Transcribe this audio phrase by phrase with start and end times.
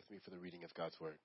[0.00, 1.18] with me for the reading of God's Word.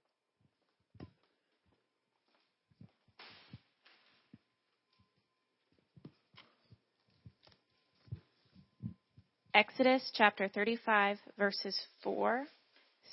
[9.53, 12.45] Exodus chapter 35, verses 4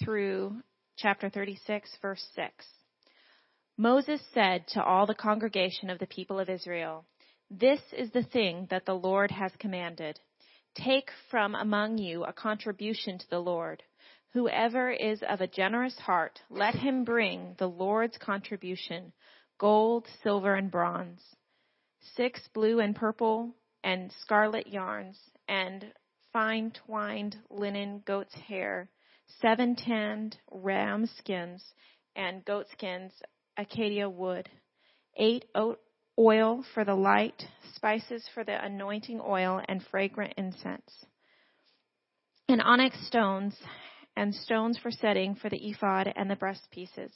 [0.02, 0.56] through
[0.96, 2.52] chapter 36, verse 6.
[3.76, 7.04] Moses said to all the congregation of the people of Israel,
[7.50, 10.18] This is the thing that the Lord has commanded.
[10.74, 13.84] Take from among you a contribution to the Lord.
[14.32, 19.12] Whoever is of a generous heart, let him bring the Lord's contribution
[19.58, 21.22] gold, silver, and bronze,
[22.16, 23.54] six blue and purple
[23.84, 25.18] and scarlet yarns,
[25.48, 25.92] and
[26.32, 28.88] fine twined linen goat's hair,
[29.40, 31.62] seven tanned ram skins,
[32.16, 33.12] and goat skins,
[33.58, 34.48] acacia wood,
[35.16, 35.44] eight
[36.18, 41.04] oil for the light, spices for the anointing oil, and fragrant incense,
[42.48, 43.54] and onyx stones
[44.16, 47.12] and stones for setting for the ephod and the breast pieces.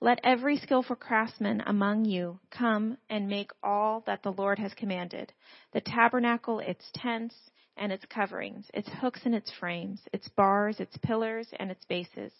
[0.00, 5.32] Let every skillful craftsman among you come and make all that the Lord has commanded
[5.72, 7.34] the tabernacle, its tents,
[7.76, 12.32] and its coverings, its hooks and its frames, its bars, its pillars, and its bases,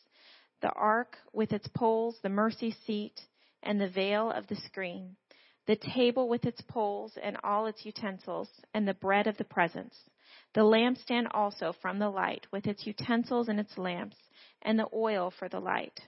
[0.62, 3.20] the ark with its poles, the mercy seat,
[3.62, 5.16] and the veil of the screen,
[5.66, 9.94] the table with its poles and all its utensils, and the bread of the presence,
[10.54, 14.16] the lampstand also from the light with its utensils and its lamps,
[14.62, 16.00] and the oil for the light,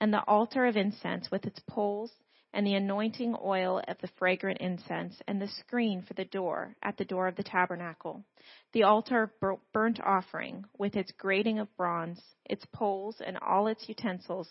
[0.00, 2.10] and the altar of incense with its poles,
[2.54, 6.96] and the anointing oil of the fragrant incense, and the screen for the door at
[6.96, 8.24] the door of the tabernacle,
[8.72, 13.88] the altar of burnt offering with its grating of bronze, its poles and all its
[13.88, 14.48] utensils,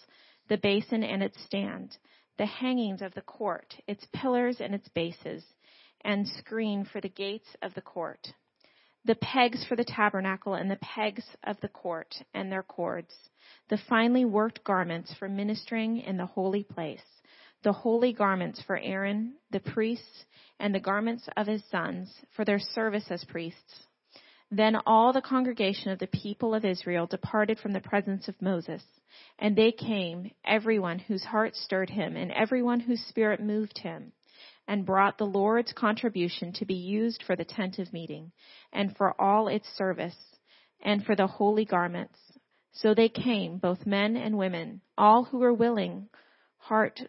[0.50, 1.98] the basin and its stand,
[2.38, 5.44] the hangings of the court, its pillars and its bases,
[6.02, 8.34] and screen for the gates of the court,
[9.06, 13.14] the pegs for the tabernacle and the pegs of the court and their cords,
[13.70, 17.02] the finely worked garments for ministering in the holy place,
[17.64, 20.26] the holy garments for Aaron, the priests,
[20.60, 23.88] and the garments of his sons for their service as priests.
[24.52, 28.84] Then all the congregation of the people of Israel departed from the presence of Moses,
[29.40, 34.12] and they came, everyone whose heart stirred him, and everyone whose spirit moved him,
[34.68, 38.32] and brought the Lord's contribution to be used for the tent of meeting,
[38.72, 40.18] and for all its service,
[40.82, 42.18] and for the holy garments.
[42.74, 46.10] So they came, both men and women, all who were willing,
[46.58, 47.02] heart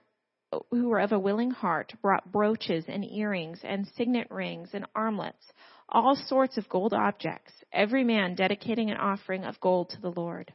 [0.70, 5.46] who were of a willing heart brought brooches and earrings and signet rings and armlets,
[5.88, 10.52] all sorts of gold objects, every man dedicating an offering of gold to the Lord.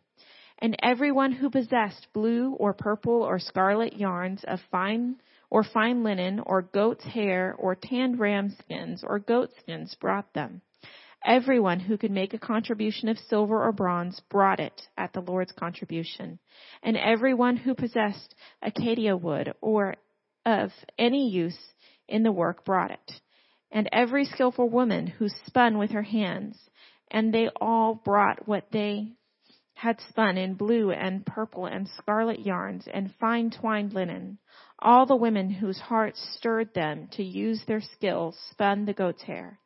[0.59, 5.17] And everyone who possessed blue or purple or scarlet yarns of fine
[5.49, 10.61] or fine linen or goat's hair or tanned ram skins or goat skins brought them.
[11.25, 15.51] Everyone who could make a contribution of silver or bronze brought it at the Lord's
[15.51, 16.39] contribution.
[16.83, 19.95] And everyone who possessed acacia wood or
[20.45, 21.57] of any use
[22.07, 23.11] in the work brought it.
[23.71, 26.57] And every skillful woman who spun with her hands,
[27.11, 29.16] and they all brought what they
[29.77, 34.39] had spun in blue and purple and scarlet yarns and fine twined linen.
[34.79, 39.59] All the women whose hearts stirred them to use their skill spun the goat's hair.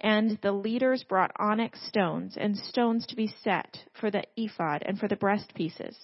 [0.00, 4.98] And the leaders brought onyx stones and stones to be set for the ephod and
[4.98, 5.98] for the breast pieces,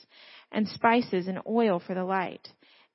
[0.53, 2.47] and spices and oil for the light,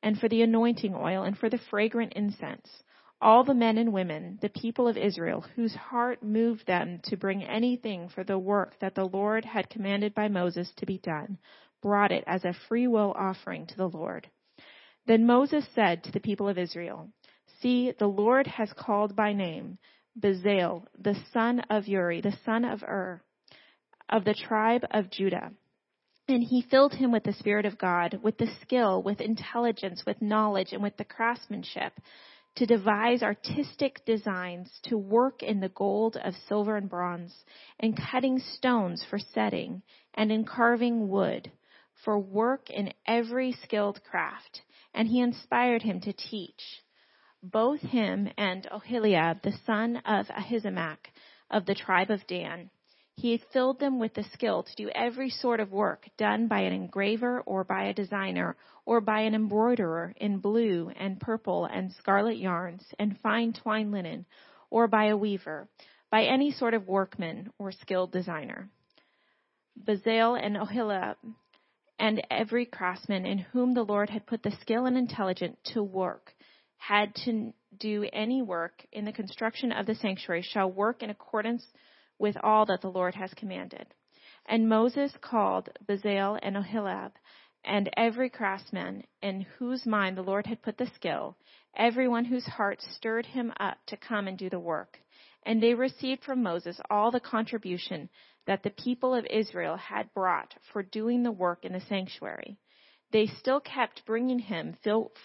[0.03, 2.82] and for the anointing oil and for the fragrant incense.
[3.23, 7.41] All the men and women, the people of Israel, whose heart moved them to bring
[7.41, 11.37] anything for the work that the Lord had commanded by Moses to be done,
[11.81, 14.29] brought it as a freewill offering to the Lord.
[15.07, 17.11] Then Moses said to the people of Israel,
[17.61, 19.77] See, the Lord has called by name
[20.19, 23.21] Bezalel, the son of Uri, the son of Hur,
[24.09, 25.53] of the tribe of Judah.
[26.27, 30.21] And he filled him with the Spirit of God, with the skill, with intelligence, with
[30.21, 31.93] knowledge, and with the craftsmanship
[32.55, 37.33] to devise artistic designs, to work in the gold of silver and bronze,
[37.79, 39.81] in cutting stones for setting,
[40.13, 41.51] and in carving wood,
[42.03, 44.61] for work in every skilled craft.
[44.93, 46.61] And he inspired him to teach
[47.41, 51.11] both him and Oholiab, the son of Ahisamach
[51.49, 52.69] of the tribe of Dan.
[53.15, 56.73] He filled them with the skill to do every sort of work done by an
[56.73, 62.37] engraver or by a designer or by an embroiderer in blue and purple and scarlet
[62.37, 64.25] yarns and fine twine linen
[64.69, 65.69] or by a weaver,
[66.09, 68.69] by any sort of workman or skilled designer.
[69.77, 71.17] Bezalel and Oholiab
[71.99, 76.33] and every craftsman in whom the Lord had put the skill and intelligence to work
[76.77, 81.65] had to do any work in the construction of the sanctuary shall work in accordance
[82.19, 83.87] with all that the Lord has commanded.
[84.45, 87.13] And Moses called Bezalel and Oholiab
[87.65, 91.37] and every craftsman in whose mind the Lord had put the skill,
[91.75, 94.99] everyone whose heart stirred him up to come and do the work.
[95.45, 98.09] And they received from Moses all the contribution
[98.47, 102.57] that the people of Israel had brought for doing the work in the sanctuary.
[103.13, 104.75] They still kept bringing him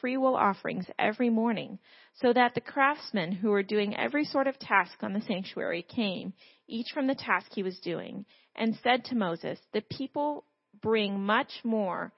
[0.00, 1.78] free will offerings every morning,
[2.12, 6.34] so that the craftsmen who were doing every sort of task on the sanctuary came,
[6.66, 10.44] each from the task he was doing, and said to Moses, The people
[10.82, 12.12] bring much more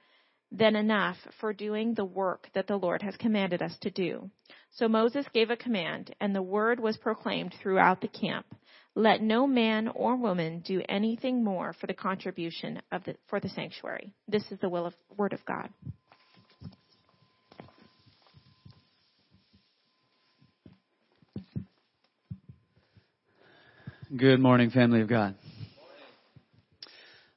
[0.50, 4.28] than enough for doing the work that the Lord has commanded us to do.
[4.72, 8.46] So Moses gave a command, and the word was proclaimed throughout the camp.
[8.96, 13.48] Let no man or woman do anything more for the contribution of the, for the
[13.48, 14.12] sanctuary.
[14.26, 15.70] This is the will of, word of God.
[24.16, 25.36] Good morning, family of God.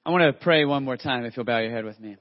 [0.03, 2.17] I want to pray one more time if you'll bow your head with me.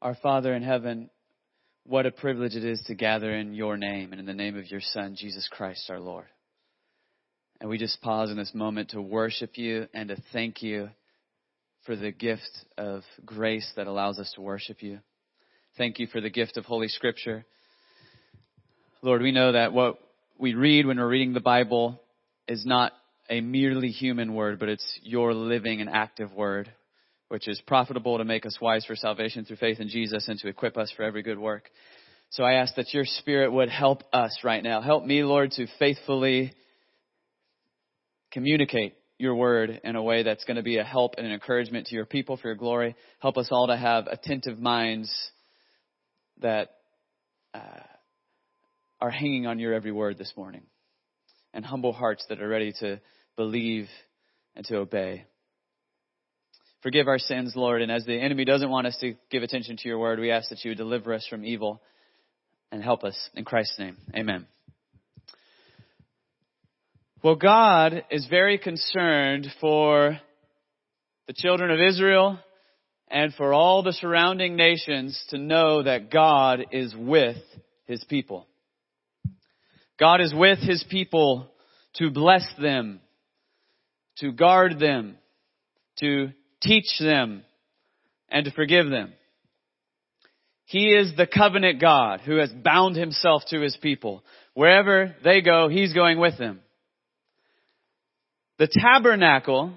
[0.00, 1.10] Our Father in heaven,
[1.84, 4.70] what a privilege it is to gather in your name and in the name of
[4.70, 6.26] your Son, Jesus Christ our Lord.
[7.60, 10.90] And we just pause in this moment to worship you and to thank you
[11.84, 15.00] for the gift of grace that allows us to worship you.
[15.76, 17.44] Thank you for the gift of Holy Scripture.
[19.02, 19.98] Lord, we know that what
[20.38, 22.00] we read when we're reading the Bible
[22.46, 22.92] is not
[23.28, 26.72] a merely human word, but it's your living and active word
[27.28, 30.48] which is profitable to make us wise for salvation through faith in Jesus and to
[30.48, 31.68] equip us for every good work.
[32.30, 34.80] So I ask that your spirit would help us right now.
[34.80, 36.52] Help me, Lord, to faithfully
[38.32, 41.86] communicate your word in a way that's going to be a help and an encouragement
[41.86, 42.94] to your people for your glory.
[43.20, 45.10] Help us all to have attentive minds
[46.40, 46.70] that
[47.54, 47.60] uh,
[49.00, 50.62] are hanging on your every word this morning
[51.52, 53.00] and humble hearts that are ready to
[53.36, 53.88] believe
[54.54, 55.24] and to obey.
[56.82, 57.82] Forgive our sins, Lord.
[57.82, 60.50] And as the enemy doesn't want us to give attention to your word, we ask
[60.50, 61.82] that you would deliver us from evil
[62.70, 63.16] and help us.
[63.34, 64.46] In Christ's name, amen.
[67.22, 70.20] Well, God is very concerned for
[71.26, 72.38] the children of Israel
[73.08, 77.38] and for all the surrounding nations to know that God is with
[77.86, 78.46] his people.
[79.98, 81.50] God is with his people
[81.94, 83.00] to bless them,
[84.18, 85.16] to guard them,
[85.98, 86.28] to
[86.60, 87.42] teach them,
[88.28, 89.12] and to forgive them.
[90.64, 94.22] He is the covenant God who has bound himself to his people.
[94.52, 96.60] Wherever they go, he's going with them.
[98.58, 99.72] The tabernacle,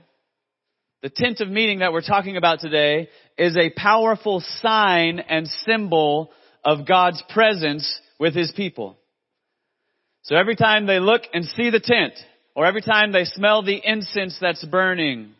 [1.01, 6.31] the tent of meeting that we're talking about today, is a powerful sign and symbol
[6.65, 8.97] of God's presence with his people.
[10.23, 12.13] So every time they look and see the tent,
[12.55, 15.35] or every time they smell the incense that's burning,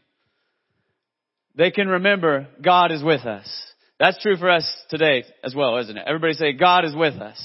[1.56, 3.48] they can remember God is with us.
[4.00, 6.04] That's true for us today as well, isn't it?
[6.08, 7.40] Everybody say, God is with us.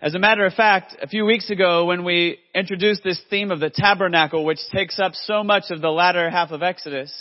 [0.00, 3.60] As a matter of fact, a few weeks ago when we introduced this theme of
[3.60, 7.12] the tabernacle, which takes up so much of the latter half of Exodus,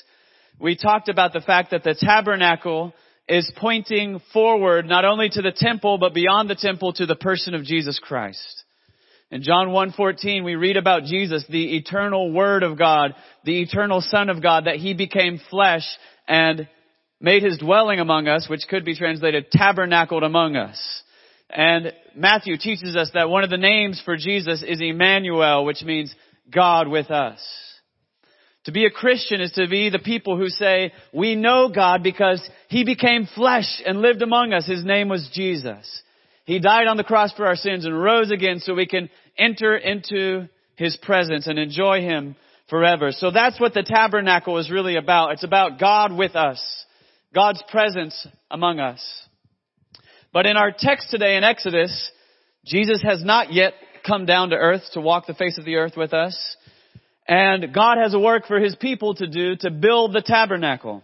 [0.60, 2.94] we talked about the fact that the tabernacle
[3.28, 7.54] is pointing forward not only to the temple, but beyond the temple to the person
[7.54, 8.61] of Jesus Christ.
[9.32, 14.30] In John 1:14 we read about Jesus, the eternal word of God, the eternal son
[14.30, 15.86] of God that he became flesh
[16.28, 16.68] and
[17.22, 20.78] made his dwelling among us, which could be translated tabernacled among us.
[21.50, 26.14] And Matthew teaches us that one of the names for Jesus is Emmanuel, which means
[26.54, 27.40] God with us.
[28.66, 32.42] To be a Christian is to be the people who say, we know God because
[32.68, 34.68] He became flesh and lived among us.
[34.68, 36.04] His name was Jesus.
[36.46, 39.76] He died on the cross for our sins and rose again so we can enter
[39.76, 42.36] into His presence and enjoy Him
[42.70, 43.12] forever.
[43.12, 45.34] So that's what the tabernacle is really about.
[45.34, 46.62] It's about God with us.
[47.34, 49.02] God's presence among us.
[50.34, 52.12] But in our text today in Exodus,
[52.66, 53.74] Jesus has not yet
[54.06, 56.38] come down to earth to walk the face of the earth with us.
[57.28, 61.04] And God has a work for His people to do to build the tabernacle.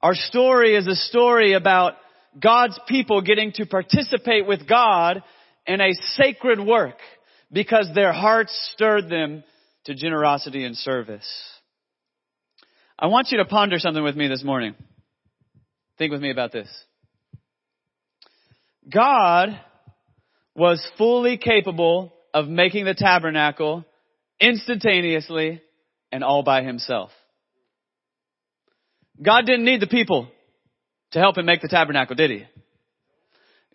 [0.00, 1.94] Our story is a story about
[2.38, 5.22] God's people getting to participate with God
[5.66, 6.96] in a sacred work
[7.52, 9.44] because their hearts stirred them
[9.84, 11.28] to generosity and service.
[12.98, 14.74] I want you to ponder something with me this morning.
[15.98, 16.68] Think with me about this.
[18.92, 19.58] God
[20.54, 23.84] was fully capable of making the tabernacle
[24.40, 25.60] instantaneously
[26.10, 27.10] and all by himself.
[29.22, 30.28] God didn't need the people
[31.12, 32.44] to help him make the tabernacle, did he?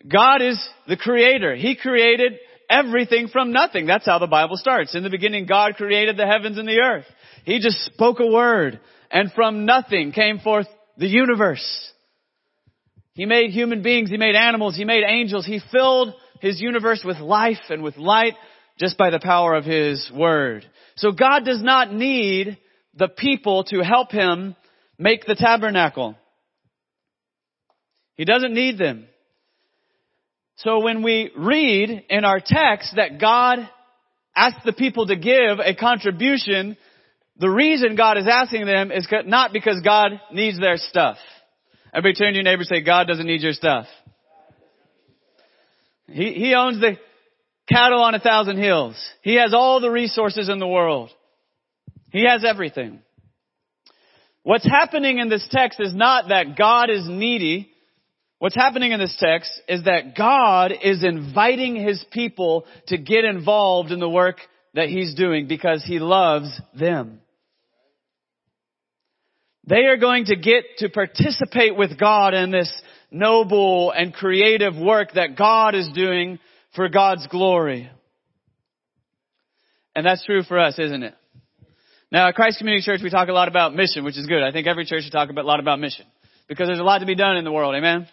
[0.06, 1.54] God is the creator.
[1.54, 2.34] He created
[2.70, 3.86] everything from nothing.
[3.86, 4.94] That's how the Bible starts.
[4.94, 7.06] In the beginning, God created the heavens and the earth.
[7.44, 8.80] He just spoke a word
[9.10, 10.66] and from nothing came forth
[10.96, 11.92] the universe.
[13.14, 15.46] He made human beings, He made animals, He made angels.
[15.46, 18.34] He filled His universe with life and with light
[18.78, 20.64] just by the power of His Word.
[20.96, 22.58] So God does not need
[22.94, 24.54] the people to help Him
[24.98, 26.16] make the tabernacle.
[28.18, 29.06] He doesn't need them.
[30.56, 33.60] So when we read in our text that God
[34.36, 36.76] asked the people to give a contribution,
[37.38, 41.16] the reason God is asking them is not because God needs their stuff.
[41.94, 43.86] Everybody turn to your neighbor and say, God doesn't need your stuff.
[46.08, 46.98] He, he owns the
[47.68, 48.96] cattle on a thousand hills.
[49.22, 51.10] He has all the resources in the world.
[52.10, 53.00] He has everything.
[54.42, 57.70] What's happening in this text is not that God is needy.
[58.38, 63.90] What's happening in this text is that God is inviting His people to get involved
[63.90, 64.36] in the work
[64.74, 67.20] that He's doing because He loves them.
[69.66, 72.72] They are going to get to participate with God in this
[73.10, 76.38] noble and creative work that God is doing
[76.74, 77.90] for God's glory.
[79.96, 81.14] And that's true for us, isn't it?
[82.10, 84.42] Now at Christ Community Church we talk a lot about mission, which is good.
[84.42, 86.06] I think every church should talk a lot about mission.
[86.48, 88.06] Because there's a lot to be done in the world, amen?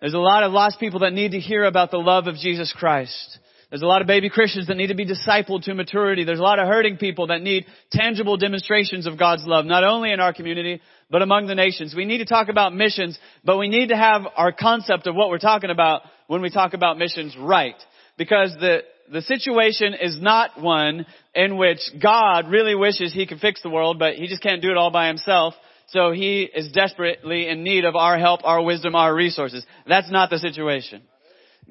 [0.00, 2.72] There's a lot of lost people that need to hear about the love of Jesus
[2.76, 3.38] Christ.
[3.70, 6.24] There's a lot of baby Christians that need to be discipled to maturity.
[6.24, 10.10] There's a lot of hurting people that need tangible demonstrations of God's love, not only
[10.10, 11.94] in our community, but among the nations.
[11.94, 15.28] We need to talk about missions, but we need to have our concept of what
[15.28, 17.76] we're talking about when we talk about missions right.
[18.16, 23.62] Because the, the situation is not one in which God really wishes He could fix
[23.62, 25.52] the world, but He just can't do it all by Himself.
[25.88, 29.64] So He is desperately in need of our help, our wisdom, our resources.
[29.86, 31.02] That's not the situation.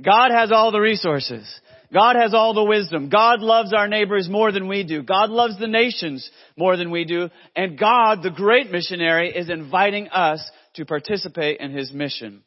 [0.03, 1.47] God has all the resources.
[1.93, 3.09] God has all the wisdom.
[3.09, 5.03] God loves our neighbors more than we do.
[5.03, 7.29] God loves the nations more than we do.
[7.55, 10.43] And God, the great missionary, is inviting us
[10.73, 12.43] to participate in His mission.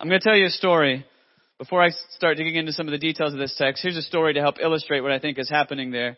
[0.00, 1.04] I'm going to tell you a story.
[1.58, 4.34] Before I start digging into some of the details of this text, here's a story
[4.34, 6.16] to help illustrate what I think is happening there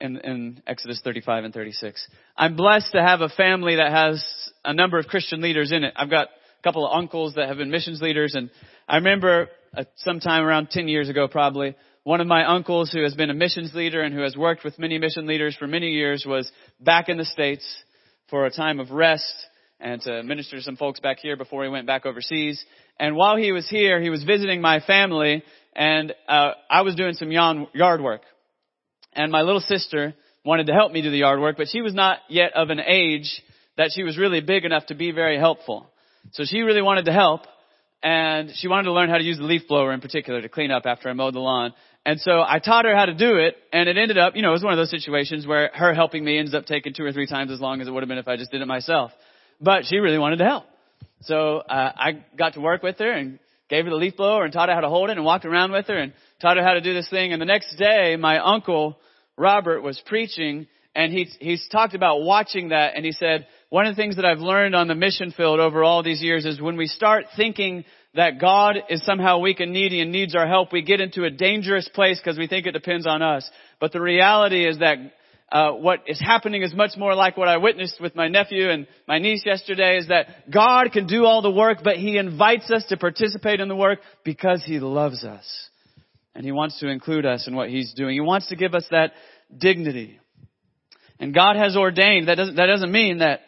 [0.00, 2.06] in, in Exodus 35 and 36.
[2.36, 4.24] I'm blessed to have a family that has
[4.64, 5.94] a number of Christian leaders in it.
[5.96, 8.50] I've got a couple of uncles that have been missions leaders and
[8.88, 13.14] I remember uh, sometime around 10 years ago probably, one of my uncles who has
[13.14, 16.24] been a missions leader and who has worked with many mission leaders for many years
[16.26, 16.50] was
[16.80, 17.64] back in the States
[18.30, 19.34] for a time of rest
[19.80, 22.64] and to minister to some folks back here before he went back overseas.
[22.98, 25.42] And while he was here, he was visiting my family
[25.76, 28.22] and uh, I was doing some yard work.
[29.12, 31.94] And my little sister wanted to help me do the yard work, but she was
[31.94, 33.42] not yet of an age
[33.76, 35.90] that she was really big enough to be very helpful.
[36.32, 37.42] So she really wanted to help
[38.02, 40.70] and she wanted to learn how to use the leaf blower in particular to clean
[40.70, 41.72] up after I mowed the lawn.
[42.06, 44.50] And so I taught her how to do it, and it ended up, you know,
[44.50, 47.12] it was one of those situations where her helping me ends up taking two or
[47.12, 49.10] three times as long as it would have been if I just did it myself.
[49.60, 50.64] But she really wanted to help.
[51.22, 54.52] So uh, I got to work with her and gave her the leaf blower and
[54.52, 56.74] taught her how to hold it and walked around with her and taught her how
[56.74, 57.32] to do this thing.
[57.32, 58.98] And the next day, my uncle
[59.36, 63.94] Robert was preaching, and he he's talked about watching that, and he said one of
[63.94, 66.76] the things that I've learned on the mission field over all these years is when
[66.76, 67.84] we start thinking
[68.14, 71.30] that God is somehow weak and needy and needs our help, we get into a
[71.30, 73.48] dangerous place because we think it depends on us.
[73.78, 74.96] But the reality is that
[75.50, 78.86] uh, what is happening is much more like what I witnessed with my nephew and
[79.06, 82.84] my niece yesterday is that God can do all the work, but He invites us
[82.90, 85.46] to participate in the work because He loves us.
[86.34, 88.12] And He wants to include us in what He's doing.
[88.12, 89.12] He wants to give us that
[89.56, 90.20] dignity.
[91.18, 93.40] And God has ordained, that doesn't, that doesn't mean that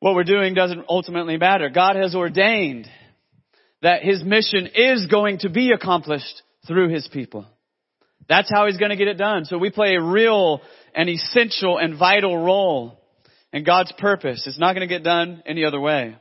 [0.00, 1.68] what we're doing doesn't ultimately matter.
[1.68, 2.88] God has ordained
[3.82, 7.46] that His mission is going to be accomplished through His people.
[8.28, 9.44] That's how He's going to get it done.
[9.44, 10.60] So we play a real
[10.94, 12.98] and essential and vital role
[13.52, 14.44] in God's purpose.
[14.46, 16.16] It's not going to get done any other way.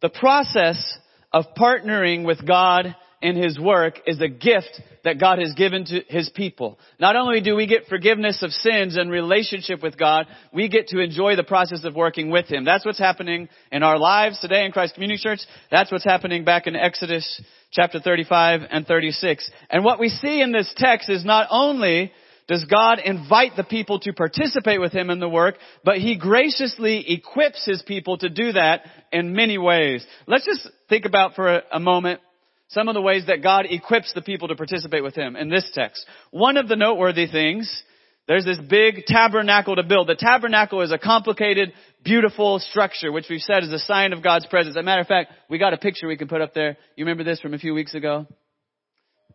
[0.00, 0.98] The process
[1.32, 6.00] of partnering with God in His work is a gift that God has given to
[6.08, 6.78] His people.
[7.00, 11.00] Not only do we get forgiveness of sins and relationship with God, we get to
[11.00, 12.64] enjoy the process of working with Him.
[12.64, 15.40] That's what's happening in our lives today in Christ Community Church.
[15.70, 19.50] That's what's happening back in Exodus chapter 35 and 36.
[19.70, 22.12] And what we see in this text is not only
[22.48, 27.04] does God invite the people to participate with Him in the work, but He graciously
[27.12, 28.82] equips His people to do that
[29.12, 30.04] in many ways.
[30.26, 32.20] Let's just think about for a, a moment
[32.68, 35.68] some of the ways that God equips the people to participate with Him in this
[35.72, 36.04] text.
[36.30, 37.82] One of the noteworthy things,
[38.26, 40.08] there's this big tabernacle to build.
[40.08, 41.72] The tabernacle is a complicated,
[42.04, 44.76] beautiful structure, which we've said is a sign of God's presence.
[44.76, 46.76] As a matter of fact, we got a picture we can put up there.
[46.96, 48.26] You remember this from a few weeks ago?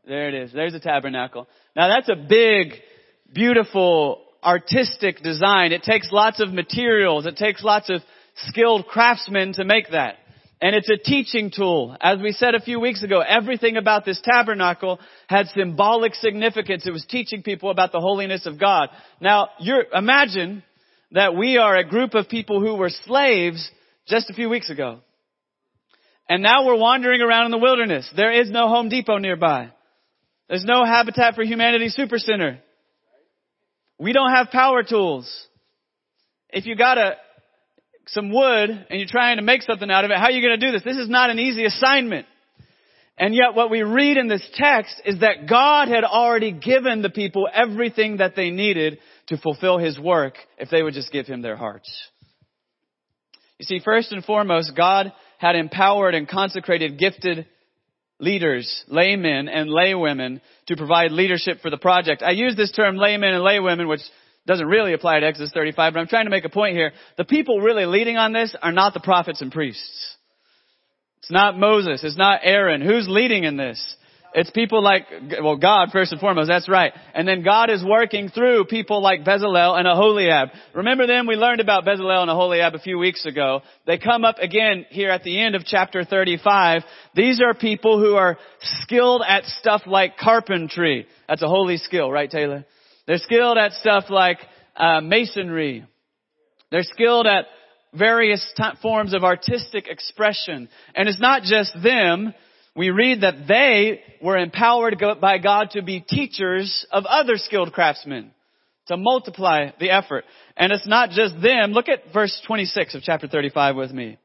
[0.06, 0.54] There it is.
[0.54, 1.48] There's a tabernacle.
[1.76, 2.74] Now that's a big,
[3.34, 5.72] beautiful, artistic design.
[5.72, 7.26] It takes lots of materials.
[7.26, 8.02] It takes lots of
[8.36, 10.18] skilled craftsmen to make that.
[10.64, 11.98] And it's a teaching tool.
[12.00, 16.88] As we said a few weeks ago, everything about this tabernacle had symbolic significance.
[16.88, 18.88] It was teaching people about the holiness of God.
[19.20, 19.50] Now,
[19.94, 20.64] imagine
[21.12, 23.70] that we are a group of people who were slaves
[24.08, 25.02] just a few weeks ago.
[26.30, 28.10] And now we're wandering around in the wilderness.
[28.16, 29.70] There is no Home Depot nearby.
[30.48, 32.60] There's no Habitat for Humanity Supercenter.
[34.00, 35.30] We don't have power tools.
[36.48, 37.16] If you got a,
[38.08, 40.60] some wood and you're trying to make something out of it, how are you going
[40.60, 40.84] to do this?
[40.84, 42.26] This is not an easy assignment.
[43.18, 47.10] And yet what we read in this text is that God had already given the
[47.10, 51.42] people everything that they needed to fulfill His work if they would just give Him
[51.42, 51.90] their hearts.
[53.60, 57.46] You see, first and foremost, God had empowered and consecrated gifted
[58.20, 62.24] leaders, laymen and laywomen to provide leadership for the project.
[62.24, 64.02] I use this term laymen and laywomen, which
[64.46, 66.92] doesn't really apply to Exodus 35, but I'm trying to make a point here.
[67.18, 70.18] The people really leading on this are not the prophets and priests.
[71.20, 72.04] It's not Moses.
[72.04, 72.82] It's not Aaron.
[72.82, 73.96] Who's leading in this?
[74.36, 75.06] It's people like,
[75.42, 76.92] well, God first and foremost, that's right.
[77.14, 80.50] And then God is working through people like Bezalel and Aholiab.
[80.74, 81.28] Remember them?
[81.28, 83.62] We learned about Bezalel and Aholiab a few weeks ago.
[83.86, 86.82] They come up again here at the end of chapter 35.
[87.16, 91.06] These are people who are skilled at stuff like carpentry.
[91.30, 92.66] That's a holy skill, right, Taylor?
[93.08, 94.40] They're skilled at stuff like
[94.76, 95.86] uh, masonry.
[96.72, 97.46] They're skilled at
[97.94, 100.70] various t- forms of artistic expression.
[100.96, 102.34] And it's not just them
[102.76, 108.32] we read that they were empowered by God to be teachers of other skilled craftsmen,
[108.88, 110.26] to multiply the effort.
[110.58, 111.72] And it's not just them.
[111.72, 114.18] Look at verse 26 of chapter 35 with me.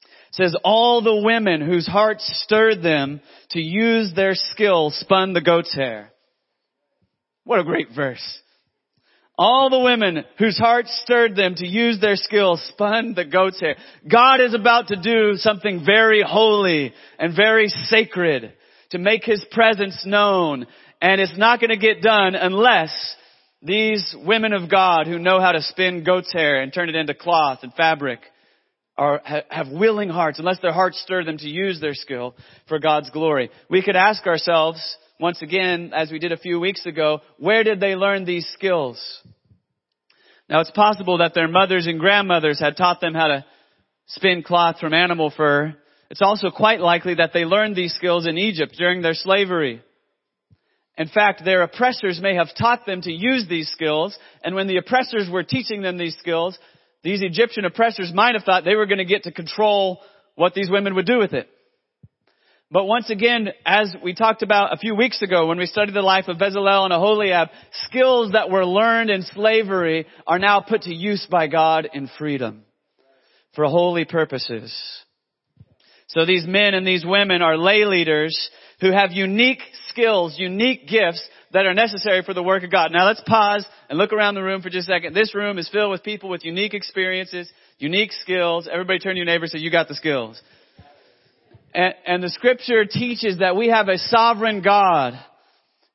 [0.00, 5.40] It says, all the women whose hearts stirred them to use their skill spun the
[5.40, 6.12] goat's hair.
[7.48, 8.40] What a great verse.
[9.38, 13.76] All the women whose hearts stirred them to use their skill spun the goat's hair.
[14.06, 18.52] God is about to do something very holy and very sacred
[18.90, 20.66] to make His presence known.
[21.00, 22.92] And it's not going to get done unless
[23.62, 27.14] these women of God who know how to spin goat's hair and turn it into
[27.14, 28.20] cloth and fabric
[28.98, 32.36] are, have willing hearts, unless their hearts stir them to use their skill
[32.68, 33.48] for God's glory.
[33.70, 37.80] We could ask ourselves, once again, as we did a few weeks ago, where did
[37.80, 38.98] they learn these skills?
[40.48, 43.44] Now it's possible that their mothers and grandmothers had taught them how to
[44.06, 45.74] spin cloth from animal fur.
[46.10, 49.82] It's also quite likely that they learned these skills in Egypt during their slavery.
[50.96, 54.78] In fact, their oppressors may have taught them to use these skills, and when the
[54.78, 56.58] oppressors were teaching them these skills,
[57.02, 60.00] these Egyptian oppressors might have thought they were going to get to control
[60.34, 61.48] what these women would do with it.
[62.70, 66.02] But once again, as we talked about a few weeks ago when we studied the
[66.02, 67.48] life of Bezalel and Aholiab,
[67.86, 72.64] skills that were learned in slavery are now put to use by God in freedom
[73.54, 74.76] for holy purposes.
[76.08, 78.50] So these men and these women are lay leaders
[78.82, 82.92] who have unique skills, unique gifts that are necessary for the work of God.
[82.92, 85.14] Now let's pause and look around the room for just a second.
[85.14, 88.68] This room is filled with people with unique experiences, unique skills.
[88.70, 90.40] Everybody turn to your neighbor and say, you got the skills.
[91.74, 95.14] And, and the scripture teaches that we have a sovereign God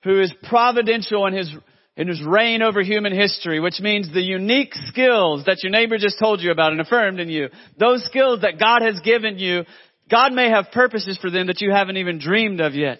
[0.03, 1.55] who is providential in his,
[1.95, 6.19] in his reign over human history, which means the unique skills that your neighbor just
[6.19, 9.63] told you about and affirmed in you, those skills that God has given you,
[10.09, 12.99] God may have purposes for them that you haven't even dreamed of yet.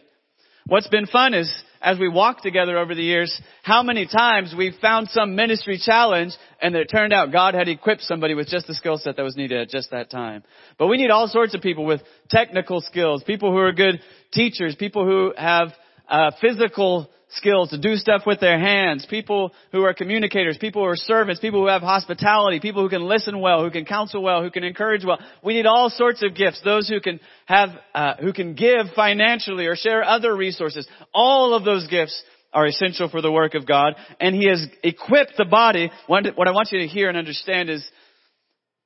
[0.65, 1.53] What's been fun is
[1.84, 6.34] as we walk together over the years, how many times we've found some ministry challenge
[6.62, 9.36] and it turned out God had equipped somebody with just the skill set that was
[9.36, 10.43] needed at just that time.
[10.80, 14.00] But we need all sorts of people with technical skills, people who are good
[14.32, 15.74] teachers, people who have
[16.08, 20.88] uh, physical skills to do stuff with their hands, people who are communicators, people who
[20.88, 24.43] are servants, people who have hospitality, people who can listen well, who can counsel well,
[24.43, 25.19] who can encourage well.
[25.43, 26.62] We need all sorts of gifts.
[26.63, 30.88] Those who can have, uh, who can give financially or share other resources.
[31.13, 32.22] All of those gifts
[32.54, 35.91] are essential for the work of God, and He has equipped the body.
[36.08, 37.84] What I want you to hear and understand is,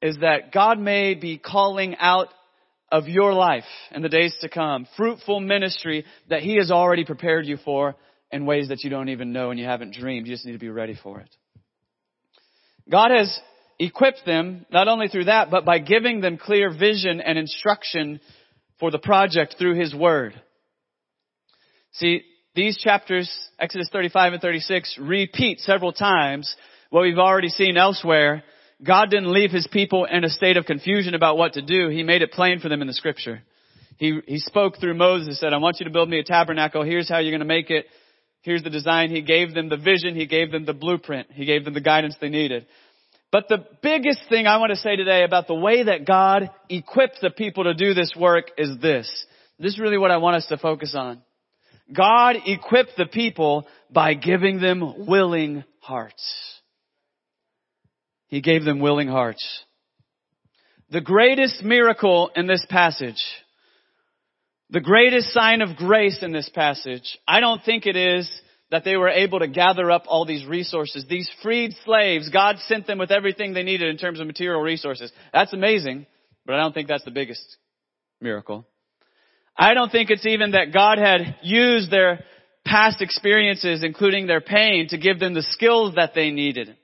[0.01, 2.29] is that God may be calling out
[2.89, 7.45] of your life in the days to come, fruitful ministry that He has already prepared
[7.45, 7.95] you for
[8.31, 10.27] in ways that you don't even know and you haven't dreamed.
[10.27, 11.29] You just need to be ready for it.
[12.89, 13.39] God has
[13.79, 18.19] equipped them not only through that, but by giving them clear vision and instruction
[18.79, 20.39] for the project through His Word.
[21.93, 22.21] See,
[22.55, 26.53] these chapters, Exodus 35 and 36, repeat several times
[26.89, 28.43] what we've already seen elsewhere.
[28.85, 31.89] God didn't leave His people in a state of confusion about what to do.
[31.89, 33.41] He made it plain for them in the scripture.
[33.97, 36.83] He, he spoke through Moses, said, I want you to build me a tabernacle.
[36.83, 37.87] Here's how you're going to make it.
[38.47, 39.09] Here's the design.
[39.09, 40.15] He gave them the vision.
[40.15, 41.27] He gave them the blueprint.
[41.33, 42.65] He gave them the guidance they needed.
[43.29, 47.17] But the biggest thing I want to say today about the way that God equipped
[47.21, 49.25] the people to do this work is this.
[49.59, 51.21] This is really what I want us to focus on.
[51.93, 56.23] God equipped the people by giving them willing hearts.
[58.27, 59.45] He gave them willing hearts.
[60.89, 63.21] The greatest miracle in this passage,
[64.69, 68.29] the greatest sign of grace in this passage, I don't think it is
[68.69, 71.05] that they were able to gather up all these resources.
[71.09, 75.11] These freed slaves, God sent them with everything they needed in terms of material resources.
[75.31, 76.05] That's amazing,
[76.45, 77.57] but I don't think that's the biggest
[78.19, 78.67] miracle.
[79.57, 82.25] I don't think it's even that God had used their
[82.65, 86.75] past experiences, including their pain, to give them the skills that they needed.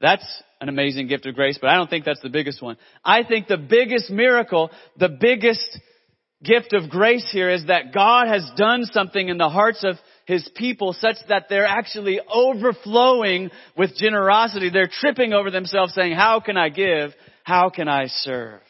[0.00, 0.26] That's
[0.60, 2.76] an amazing gift of grace, but I don't think that's the biggest one.
[3.04, 5.78] I think the biggest miracle, the biggest
[6.42, 9.96] gift of grace here is that God has done something in the hearts of
[10.26, 14.70] his people such that they're actually overflowing with generosity.
[14.70, 17.10] They're tripping over themselves saying, how can I give?
[17.42, 18.60] How can I serve?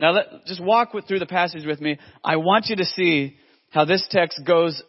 [0.00, 1.98] Now let, just walk with, through the passage with me.
[2.24, 3.36] I want you to see
[3.70, 4.82] how this text goes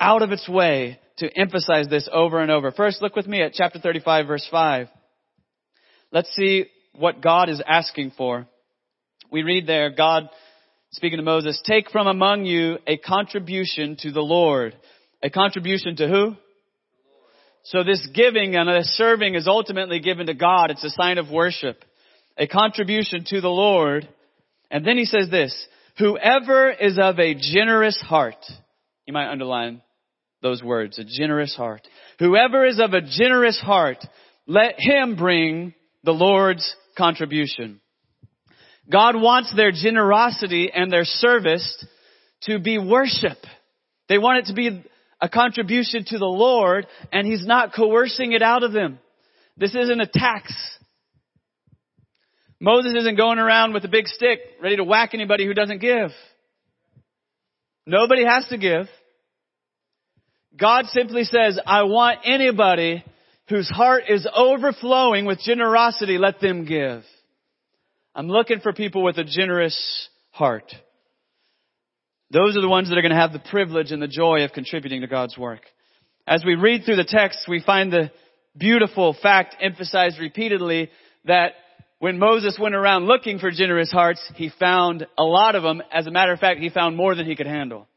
[0.00, 2.72] out of its way to emphasize this over and over.
[2.72, 4.88] First, look with me at chapter 35 verse 5.
[6.10, 8.46] Let's see what God is asking for.
[9.30, 10.28] We read there, God
[10.92, 14.76] speaking to Moses, take from among you a contribution to the Lord.
[15.22, 16.36] A contribution to who?
[17.64, 20.70] So this giving and this serving is ultimately given to God.
[20.70, 21.84] It's a sign of worship.
[22.36, 24.08] A contribution to the Lord.
[24.70, 25.54] And then he says this,
[25.98, 28.44] whoever is of a generous heart,
[29.06, 29.80] you might underline
[30.42, 31.86] those words, a generous heart.
[32.18, 33.98] Whoever is of a generous heart,
[34.46, 37.81] let him bring the Lord's contribution.
[38.90, 41.84] God wants their generosity and their service
[42.42, 43.38] to be worship.
[44.08, 44.84] They want it to be
[45.20, 48.98] a contribution to the Lord and He's not coercing it out of them.
[49.56, 50.52] This isn't a tax.
[52.60, 56.10] Moses isn't going around with a big stick ready to whack anybody who doesn't give.
[57.86, 58.86] Nobody has to give.
[60.56, 63.04] God simply says, I want anybody
[63.48, 67.02] whose heart is overflowing with generosity, let them give.
[68.14, 70.70] I'm looking for people with a generous heart.
[72.30, 74.52] Those are the ones that are going to have the privilege and the joy of
[74.52, 75.62] contributing to God's work.
[76.26, 78.10] As we read through the text, we find the
[78.56, 80.90] beautiful fact emphasized repeatedly
[81.24, 81.52] that
[82.00, 85.82] when Moses went around looking for generous hearts, he found a lot of them.
[85.90, 87.88] As a matter of fact, he found more than he could handle.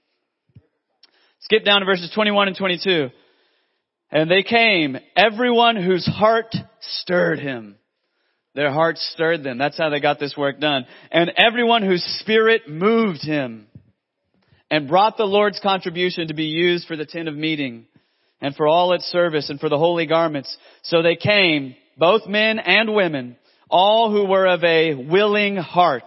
[1.41, 3.10] Skip down to verses 21 and 22.
[4.12, 7.75] And they came, everyone whose heart stirred him.
[8.56, 9.58] Their hearts stirred them.
[9.58, 10.86] That's how they got this work done.
[11.12, 13.68] And everyone whose spirit moved him
[14.72, 17.86] and brought the Lord's contribution to be used for the tent of meeting
[18.39, 20.58] and for all its service and for the holy garments.
[20.84, 23.36] So they came, both men and women,
[23.70, 26.06] all who were of a willing heart,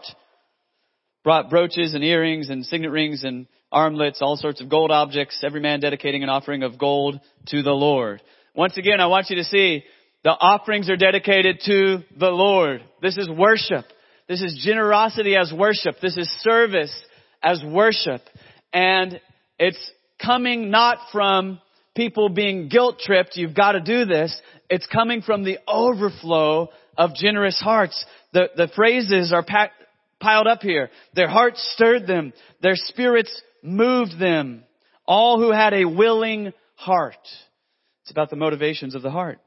[1.24, 5.60] brought brooches and earrings and signet rings and armlets, all sorts of gold objects, every
[5.60, 8.22] man dedicating an offering of gold to the Lord.
[8.54, 9.84] Once again, I want you to see
[10.24, 12.82] the offerings are dedicated to the Lord.
[13.00, 13.84] This is worship.
[14.28, 15.96] This is generosity as worship.
[16.02, 16.94] This is service
[17.42, 18.20] as worship.
[18.72, 19.20] And
[19.58, 21.60] it's coming not from
[21.94, 24.40] people being guilt tripped, you've got to do this.
[24.70, 28.04] It's coming from the overflow of generous hearts.
[28.32, 29.44] The, the phrases are
[30.20, 30.90] piled up here.
[31.14, 32.32] Their hearts stirred them.
[32.62, 34.64] Their spirits moved them.
[35.06, 37.16] All who had a willing heart.
[38.02, 39.40] It's about the motivations of the heart.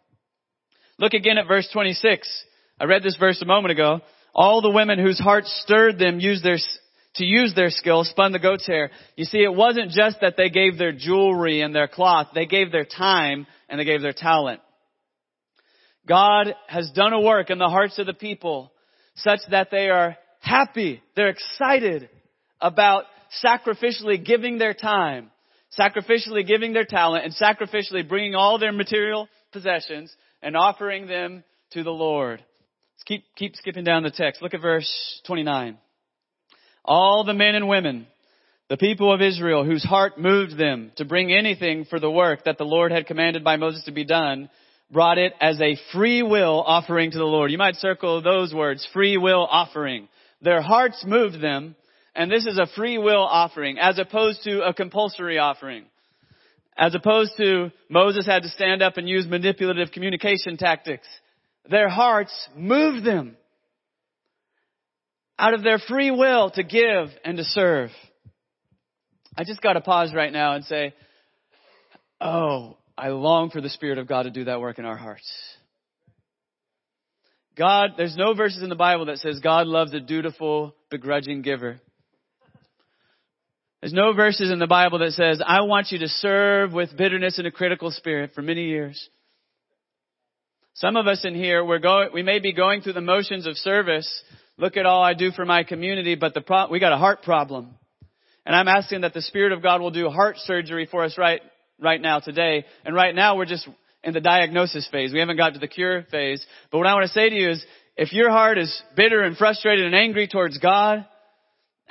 [0.98, 2.28] Look again at verse 26.
[2.80, 4.02] I read this verse a moment ago.
[4.34, 6.58] All the women whose hearts stirred them used their
[7.16, 8.90] to use their skill, spun the goat's hair.
[9.18, 12.72] You see, it wasn't just that they gave their jewelry and their cloth, they gave
[12.72, 14.62] their time and they gave their talent.
[16.08, 18.72] God has done a work in the hearts of the people
[19.16, 22.10] such that they are happy, they're excited
[22.60, 23.04] about
[23.44, 25.32] sacrificially giving their time,
[25.78, 31.84] sacrificially giving their talent, and sacrificially bringing all their material possessions and offering them to
[31.84, 32.40] the Lord.
[32.40, 34.42] Let's keep, keep skipping down the text.
[34.42, 35.78] Look at verse 29
[36.84, 38.08] all the men and women,
[38.70, 42.58] the people of Israel whose heart moved them to bring anything for the work that
[42.58, 44.50] the Lord had commanded by Moses to be done,
[44.92, 47.52] brought it as a free will offering to the Lord.
[47.52, 50.08] You might circle those words, free will offering.
[50.42, 51.76] Their hearts moved them,
[52.16, 55.86] and this is a free will offering as opposed to a compulsory offering.
[56.82, 61.08] As opposed to Moses had to stand up and use manipulative communication tactics.
[61.70, 63.38] Their hearts moved them.
[65.38, 67.90] out of their free will to give and to serve.
[69.38, 70.94] I just got to pause right now and say,
[72.20, 75.32] oh, I long for the Spirit of God to do that work in our hearts.
[77.58, 81.80] God, there's no verses in the Bible that says God loves a dutiful, begrudging giver.
[83.82, 87.40] There's no verses in the Bible that says, I want you to serve with bitterness
[87.40, 89.10] and a critical spirit for many years.
[90.76, 93.58] Some of us in here, we're going, we may be going through the motions of
[93.58, 94.08] service.
[94.58, 97.24] Look at all I do for my community, but the pro- we got a heart
[97.24, 97.74] problem.
[98.46, 101.42] And I'm asking that the Spirit of God will do heart surgery for us right,
[101.80, 102.66] right now today.
[102.86, 103.68] And right now we're just
[104.04, 105.12] in the diagnosis phase.
[105.12, 106.46] We haven't got to the cure phase.
[106.72, 107.66] But what I want to say to you is,
[107.98, 111.06] if your heart is bitter and frustrated and angry towards God,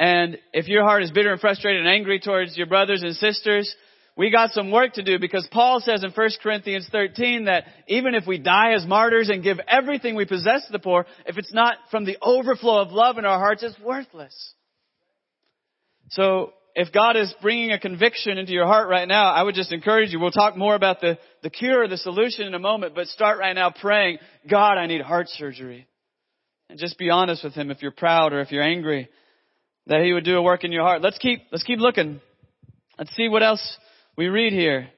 [0.00, 3.72] and if your heart is bitter and frustrated and angry towards your brothers and sisters,
[4.16, 8.14] we got some work to do because Paul says in 1 Corinthians 13 that even
[8.14, 11.52] if we die as martyrs and give everything we possess to the poor, if it's
[11.52, 14.54] not from the overflow of love in our hearts, it's worthless.
[16.12, 19.70] So if God is bringing a conviction into your heart right now, I would just
[19.70, 20.18] encourage you.
[20.18, 23.54] We'll talk more about the, the cure the solution in a moment, but start right
[23.54, 24.16] now praying,
[24.48, 25.86] God, I need heart surgery.
[26.70, 29.10] And just be honest with Him if you're proud or if you're angry,
[29.90, 31.03] that He would do a work in your heart.
[31.03, 32.20] Let's keep, let's keep looking.
[32.96, 33.76] Let's see what else
[34.16, 34.88] we read here.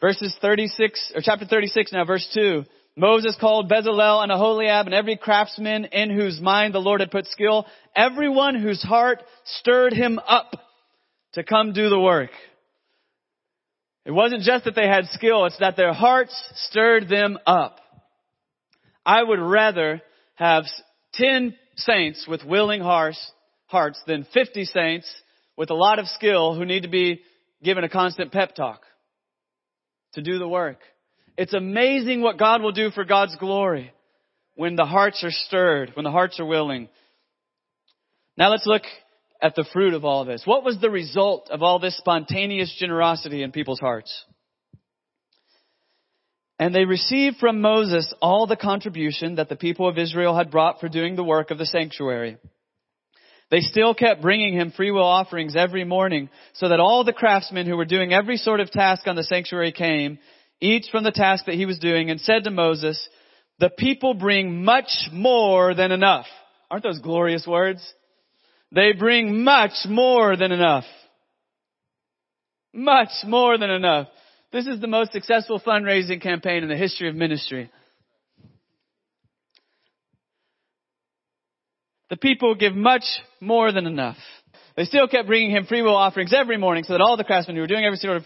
[0.00, 2.64] Verses 36, or chapter 36 now, verse 2.
[2.96, 7.26] Moses called Bezalel and Aholiab and every craftsman in whose mind the Lord had put
[7.28, 10.52] skill, everyone whose heart stirred him up
[11.32, 12.30] to come do the work.
[14.04, 17.78] It wasn't just that they had skill, it's that their hearts stirred them up.
[19.06, 20.02] I would rather
[20.34, 20.64] have
[21.14, 23.32] 10 saints with willing hearts,
[23.70, 25.06] hearts than 50 saints
[25.56, 27.20] with a lot of skill who need to be
[27.62, 28.82] given a constant pep talk
[30.14, 30.78] to do the work.
[31.36, 33.92] It's amazing what God will do for God's glory
[34.54, 36.88] when the hearts are stirred, when the hearts are willing.
[38.36, 38.82] Now let's look
[39.42, 40.42] at the fruit of all this.
[40.44, 44.24] What was the result of all this spontaneous generosity in people's hearts?
[46.58, 50.78] And they received from Moses all the contribution that the people of Israel had brought
[50.78, 52.36] for doing the work of the sanctuary.
[53.50, 57.66] They still kept bringing him free will offerings every morning so that all the craftsmen
[57.66, 60.18] who were doing every sort of task on the sanctuary came,
[60.60, 63.08] each from the task that he was doing and said to Moses,
[63.58, 66.26] the people bring much more than enough.
[66.70, 67.82] Aren't those glorious words?
[68.72, 70.84] They bring much more than enough.
[72.72, 74.06] Much more than enough.
[74.52, 77.70] This is the most successful fundraising campaign in the history of ministry.
[82.10, 83.04] The people give much
[83.40, 84.16] more than enough.
[84.76, 87.56] They still kept bringing him free will offerings every morning so that all the craftsmen
[87.56, 88.24] who were doing every sort of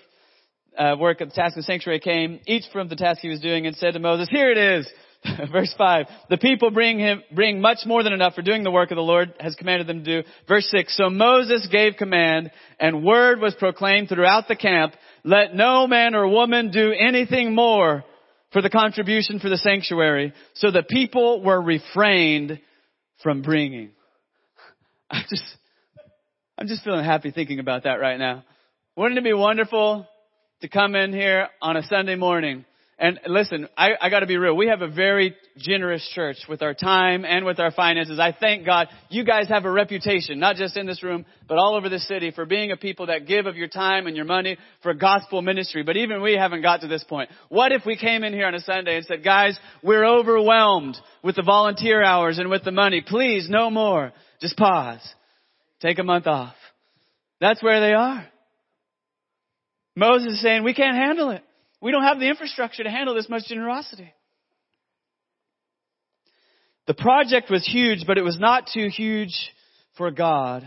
[0.77, 3.41] uh, work at the task of the sanctuary came, each from the task he was
[3.41, 4.89] doing, and said to Moses, here it is.
[5.53, 8.91] Verse 5, the people bring him, bring much more than enough for doing the work
[8.91, 10.29] of the Lord has commanded them to do.
[10.47, 14.93] Verse 6, so Moses gave command and word was proclaimed throughout the camp,
[15.25, 18.05] let no man or woman do anything more
[18.53, 20.35] for the contribution for the sanctuary.
[20.55, 22.61] So the people were refrained
[23.23, 23.91] from bringing.
[25.11, 25.45] I just,
[26.59, 28.45] I'm just feeling happy thinking about that right now.
[28.97, 30.07] Wouldn't it be wonderful
[30.61, 32.65] to come in here on a Sunday morning
[32.97, 34.57] and listen, I, I gotta be real.
[34.57, 38.21] We have a very generous church with our time and with our finances.
[38.21, 41.75] I thank God you guys have a reputation, not just in this room, but all
[41.75, 44.59] over the city for being a people that give of your time and your money
[44.83, 45.83] for gospel ministry.
[45.83, 47.31] But even we haven't got to this point.
[47.49, 51.35] What if we came in here on a Sunday and said, guys, we're overwhelmed with
[51.35, 53.03] the volunteer hours and with the money.
[53.05, 54.13] Please, no more.
[54.41, 55.01] Just pause.
[55.81, 56.55] Take a month off.
[57.41, 58.27] That's where they are.
[59.97, 61.43] Moses is saying, we can't handle it.
[61.85, 64.11] We don't have the infrastructure to handle this much generosity.
[66.87, 69.53] The project was huge, but it was not too huge
[69.99, 70.67] for God.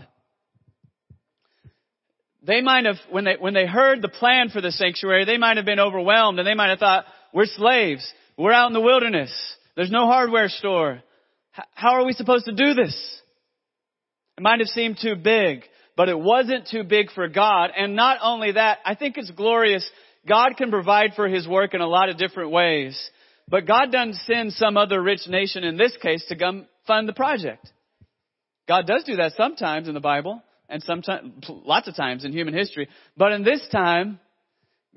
[2.44, 5.56] They might have, when they, when they heard the plan for the sanctuary, they might
[5.56, 7.04] have been overwhelmed and they might have thought,
[7.34, 8.08] we're slaves.
[8.36, 9.32] We're out in the wilderness.
[9.74, 11.02] There's no hardware store.
[11.74, 12.94] How are we supposed to do this?
[14.36, 15.64] It might have seemed too big,
[15.96, 17.70] but it wasn't too big for God.
[17.76, 19.88] And not only that, I think it's glorious
[20.26, 22.98] God can provide for His work in a lot of different ways.
[23.48, 27.14] But God doesn't send some other rich nation in this case to come fund the
[27.14, 27.70] project.
[28.66, 32.52] God does do that sometimes in the Bible and sometimes, lots of times in human
[32.52, 32.88] history.
[33.16, 34.20] But in this time,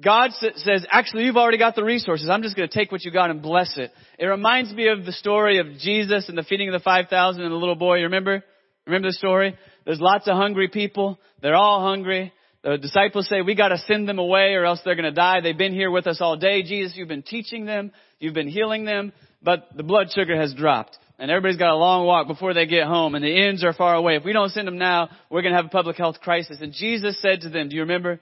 [0.03, 2.29] God says, actually, you've already got the resources.
[2.29, 3.91] I'm just going to take what you got and bless it.
[4.19, 7.51] It reminds me of the story of Jesus and the feeding of the 5,000 and
[7.51, 7.97] the little boy.
[7.97, 8.43] You remember?
[8.85, 9.55] Remember the story?
[9.85, 11.19] There's lots of hungry people.
[11.41, 12.33] They're all hungry.
[12.63, 15.41] The disciples say, we gotta send them away or else they're gonna die.
[15.41, 16.61] They've been here with us all day.
[16.61, 17.91] Jesus, you've been teaching them.
[18.19, 19.13] You've been healing them.
[19.41, 20.97] But the blood sugar has dropped.
[21.17, 23.95] And everybody's got a long walk before they get home and the ends are far
[23.95, 24.15] away.
[24.15, 26.59] If we don't send them now, we're gonna have a public health crisis.
[26.61, 28.19] And Jesus said to them, do you remember?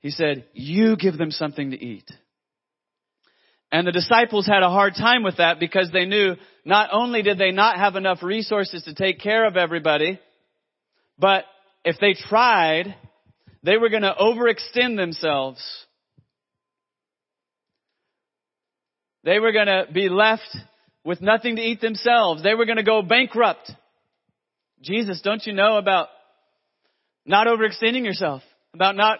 [0.00, 2.10] He said, you give them something to eat.
[3.70, 7.38] And the disciples had a hard time with that because they knew not only did
[7.38, 10.20] they not have enough resources to take care of everybody,
[11.18, 11.44] but
[11.84, 12.94] if they tried,
[13.64, 15.60] they were going to overextend themselves.
[19.24, 20.56] They were going to be left
[21.02, 22.42] with nothing to eat themselves.
[22.42, 23.72] They were going to go bankrupt.
[24.82, 26.08] Jesus, don't you know about
[27.24, 28.42] not overextending yourself?
[28.74, 29.18] About not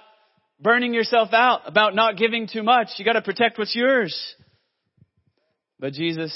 [0.60, 1.62] burning yourself out?
[1.66, 2.88] About not giving too much?
[2.98, 4.14] You gotta protect what's yours.
[5.78, 6.34] But Jesus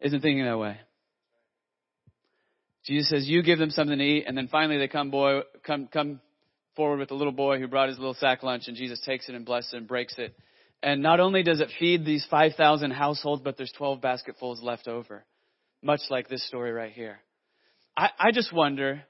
[0.00, 0.78] isn't thinking that way.
[2.84, 5.88] Jesus says, you give them something to eat, and then finally they come boy, come,
[5.92, 6.20] come
[6.78, 9.34] forward with the little boy who brought his little sack lunch, and Jesus takes it
[9.34, 10.32] and blesses it and breaks it.
[10.80, 15.24] And not only does it feed these 5,000 households, but there's 12 basketfuls left over.
[15.82, 17.18] Much like this story right here.
[17.96, 19.02] I, I just wonder,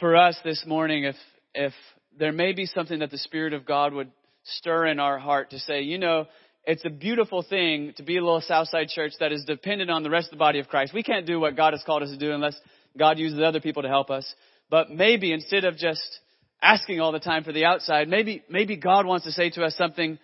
[0.00, 1.16] for us this morning, if,
[1.54, 1.74] if
[2.18, 4.10] there may be something that the Spirit of God would
[4.44, 6.24] stir in our heart to say, you know,
[6.64, 10.10] it's a beautiful thing to be a little Southside church that is dependent on the
[10.10, 10.94] rest of the body of Christ.
[10.94, 12.58] We can't do what God has called us to do unless
[12.98, 14.26] God uses other people to help us.
[14.70, 16.18] But maybe instead of just
[16.62, 19.76] asking all the time for the outside, maybe, maybe God wants to say to us
[19.76, 20.18] something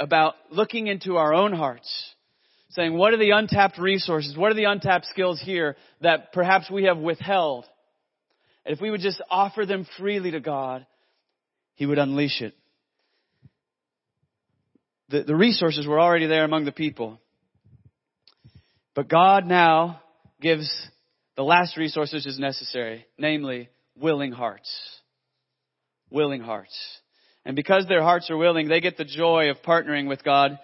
[0.00, 1.90] about looking into our own hearts.
[2.70, 4.36] Saying, what are the untapped resources?
[4.36, 7.66] What are the untapped skills here that perhaps we have withheld?
[8.64, 10.86] And if we would just offer them freely to God,
[11.74, 12.54] He would unleash it
[15.12, 17.20] the, the resources were already there among the people.
[18.94, 20.00] But God now
[20.40, 20.70] gives
[21.36, 24.70] the last resource which is necessary, namely willing hearts.
[26.12, 26.78] Willing hearts.
[27.44, 30.58] And because their hearts are willing, they get the joy of partnering with God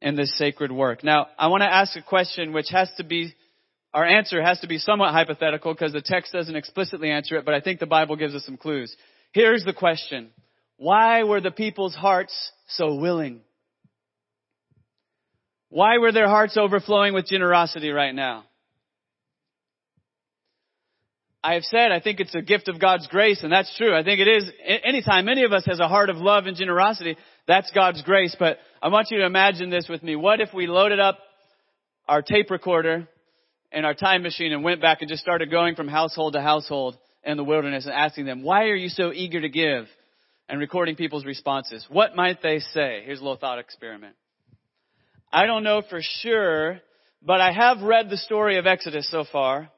[0.00, 1.02] in this sacred work.
[1.04, 3.34] Now, I want to ask a question which has to be,
[3.92, 7.54] our answer has to be somewhat hypothetical because the text doesn't explicitly answer it, but
[7.54, 8.94] I think the Bible gives us some clues.
[9.32, 10.30] Here's the question.
[10.76, 12.34] Why were the people's hearts
[12.68, 13.40] so willing?
[15.68, 18.44] Why were their hearts overflowing with generosity right now?
[21.44, 23.94] I have said I think it's a gift of God's grace, and that's true.
[23.94, 24.50] I think it is.
[24.82, 28.34] Anytime any of us has a heart of love and generosity, that's God's grace.
[28.38, 30.16] But I want you to imagine this with me.
[30.16, 31.18] What if we loaded up
[32.08, 33.06] our tape recorder
[33.70, 36.96] and our time machine and went back and just started going from household to household
[37.24, 39.84] in the wilderness and asking them, why are you so eager to give?
[40.48, 41.86] And recording people's responses.
[41.90, 43.02] What might they say?
[43.04, 44.14] Here's a little thought experiment.
[45.30, 46.80] I don't know for sure,
[47.22, 49.70] but I have read the story of Exodus so far,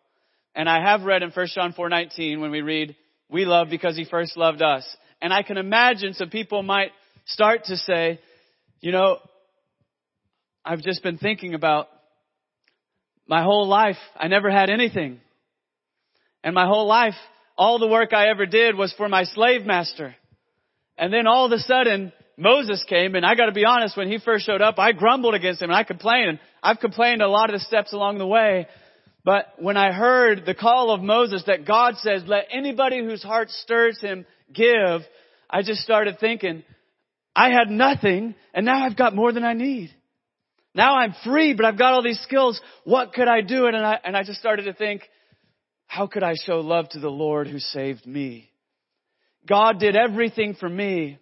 [0.56, 2.96] and I have read in 1 John 4:19 when we read,
[3.28, 4.84] "We love because he first loved us."
[5.20, 6.92] And I can imagine some people might
[7.26, 8.18] start to say,
[8.80, 9.18] you know,
[10.64, 11.88] I've just been thinking about
[13.28, 15.20] my whole life, I never had anything.
[16.44, 17.16] And my whole life,
[17.58, 20.14] all the work I ever did was for my slave master.
[20.96, 24.18] And then all of a sudden, Moses came, and I gotta be honest, when he
[24.18, 27.50] first showed up, I grumbled against him, and I complained, and I've complained a lot
[27.50, 28.68] of the steps along the way.
[29.26, 33.50] But when I heard the call of Moses that God says, let anybody whose heart
[33.50, 35.00] stirs him give,
[35.50, 36.62] I just started thinking,
[37.34, 39.90] I had nothing, and now I've got more than I need.
[40.76, 42.60] Now I'm free, but I've got all these skills.
[42.84, 43.66] What could I do?
[43.66, 45.02] And I, and I just started to think,
[45.88, 48.48] how could I show love to the Lord who saved me?
[49.44, 51.18] God did everything for me.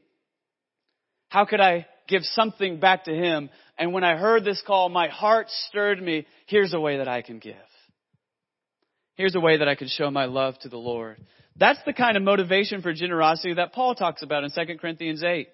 [1.30, 3.48] How could I give something back to him?
[3.78, 6.26] And when I heard this call, my heart stirred me.
[6.44, 7.54] Here's a way that I can give.
[9.16, 11.18] Here's a way that I can show my love to the Lord.
[11.56, 15.48] That's the kind of motivation for generosity that Paul talks about in 2 Corinthians 8.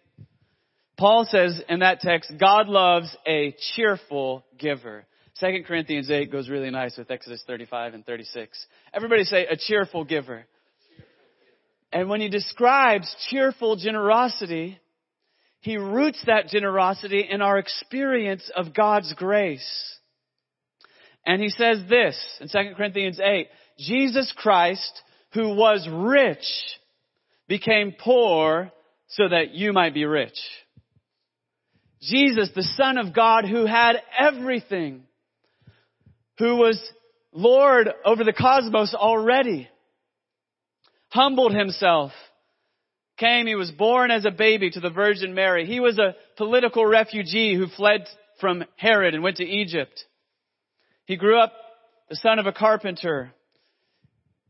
[0.97, 5.05] Paul says in that text, God loves a cheerful giver.
[5.41, 8.67] 2 Corinthians 8 goes really nice with Exodus 35 and 36.
[8.95, 10.47] Everybody say a cheerful giver.
[11.93, 14.79] And when he describes cheerful generosity,
[15.61, 19.99] he roots that generosity in our experience of God's grace.
[21.27, 23.49] And he says this in 2 Corinthians 8,
[23.79, 25.03] Jesus Christ,
[25.33, 26.45] who was rich,
[27.49, 28.73] became poor
[29.09, 30.39] so that you might be rich.
[32.03, 35.03] Jesus, the Son of God, who had everything,
[36.39, 36.81] who was
[37.33, 39.69] Lord over the cosmos already,
[41.11, 42.13] humbled himself
[43.21, 45.67] came, he was born as a baby to the Virgin Mary.
[45.67, 48.07] He was a political refugee who fled
[48.41, 50.03] from Herod and went to Egypt.
[51.11, 51.53] He grew up
[52.09, 53.33] the son of a carpenter.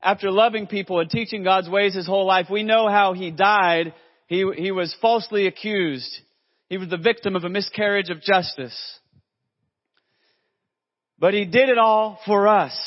[0.02, 3.94] After loving people and teaching God's ways his whole life, we know how he died.
[4.26, 6.14] He, he was falsely accused.
[6.68, 8.78] He was the victim of a miscarriage of justice.
[11.18, 12.78] But he did it all for us.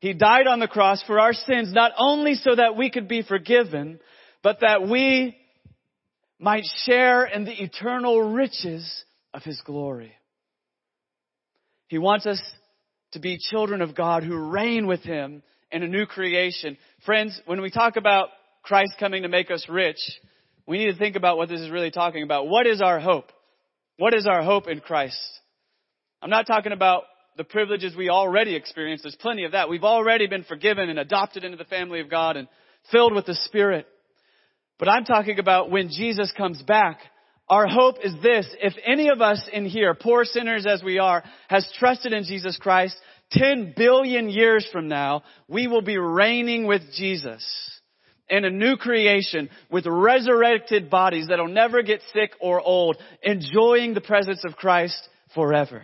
[0.00, 3.22] He died on the cross for our sins, not only so that we could be
[3.22, 4.00] forgiven,
[4.42, 5.36] but that we
[6.40, 10.12] might share in the eternal riches of His glory.
[11.86, 12.42] He wants us
[13.14, 15.42] to be children of God who reign with Him
[15.72, 16.76] in a new creation.
[17.04, 18.28] Friends, when we talk about
[18.62, 19.98] Christ coming to make us rich,
[20.66, 22.46] we need to think about what this is really talking about.
[22.46, 23.30] What is our hope?
[23.96, 25.18] What is our hope in Christ?
[26.22, 27.04] I'm not talking about
[27.36, 29.02] the privileges we already experience.
[29.02, 29.68] There's plenty of that.
[29.68, 32.48] We've already been forgiven and adopted into the family of God and
[32.90, 33.86] filled with the Spirit.
[34.78, 37.00] But I'm talking about when Jesus comes back.
[37.48, 38.46] Our hope is this.
[38.60, 42.56] If any of us in here, poor sinners as we are, has trusted in Jesus
[42.56, 42.96] Christ,
[43.32, 47.44] 10 billion years from now, we will be reigning with Jesus
[48.28, 54.00] in a new creation with resurrected bodies that'll never get sick or old, enjoying the
[54.00, 54.96] presence of Christ
[55.34, 55.82] forever.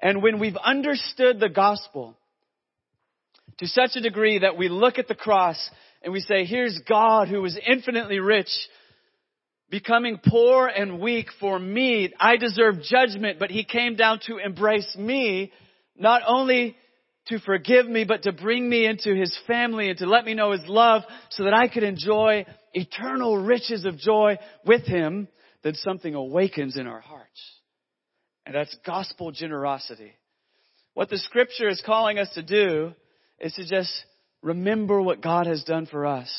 [0.00, 2.16] And when we've understood the gospel
[3.58, 5.58] to such a degree that we look at the cross
[6.02, 8.48] and we say, here's God who is infinitely rich,
[9.70, 12.12] becoming poor and weak for me.
[12.18, 15.52] I deserve judgment, but he came down to embrace me,
[15.96, 16.76] not only
[17.26, 20.52] to forgive me, but to bring me into his family and to let me know
[20.52, 25.28] his love so that I could enjoy eternal riches of joy with him,
[25.62, 27.40] then something awakens in our hearts.
[28.46, 30.12] And that's gospel generosity.
[30.94, 32.94] What the scripture is calling us to do
[33.38, 33.92] is to just
[34.42, 36.30] remember what God has done for us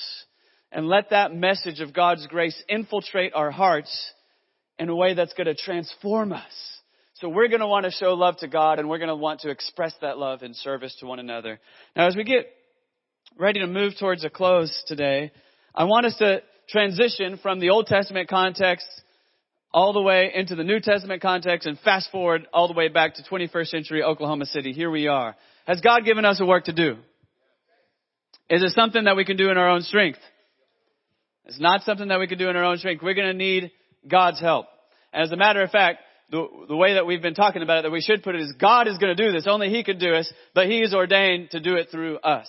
[0.71, 4.13] and let that message of God's grace infiltrate our hearts
[4.77, 6.79] in a way that's going to transform us.
[7.15, 9.41] So we're going to want to show love to God and we're going to want
[9.41, 11.59] to express that love in service to one another.
[11.95, 12.47] Now as we get
[13.37, 15.31] ready to move towards a close today,
[15.75, 18.87] I want us to transition from the Old Testament context
[19.71, 23.15] all the way into the New Testament context and fast forward all the way back
[23.15, 24.71] to 21st century Oklahoma City.
[24.71, 25.35] Here we are.
[25.65, 26.97] Has God given us a work to do?
[28.49, 30.19] Is it something that we can do in our own strength?
[31.45, 33.03] It's not something that we can do in our own strength.
[33.03, 33.71] We're going to need
[34.07, 34.67] God's help.
[35.13, 35.99] As a matter of fact,
[36.31, 38.53] the, the way that we've been talking about it, that we should put it is
[38.59, 39.47] God is going to do this.
[39.47, 42.47] Only He can do this, but He is ordained to do it through us.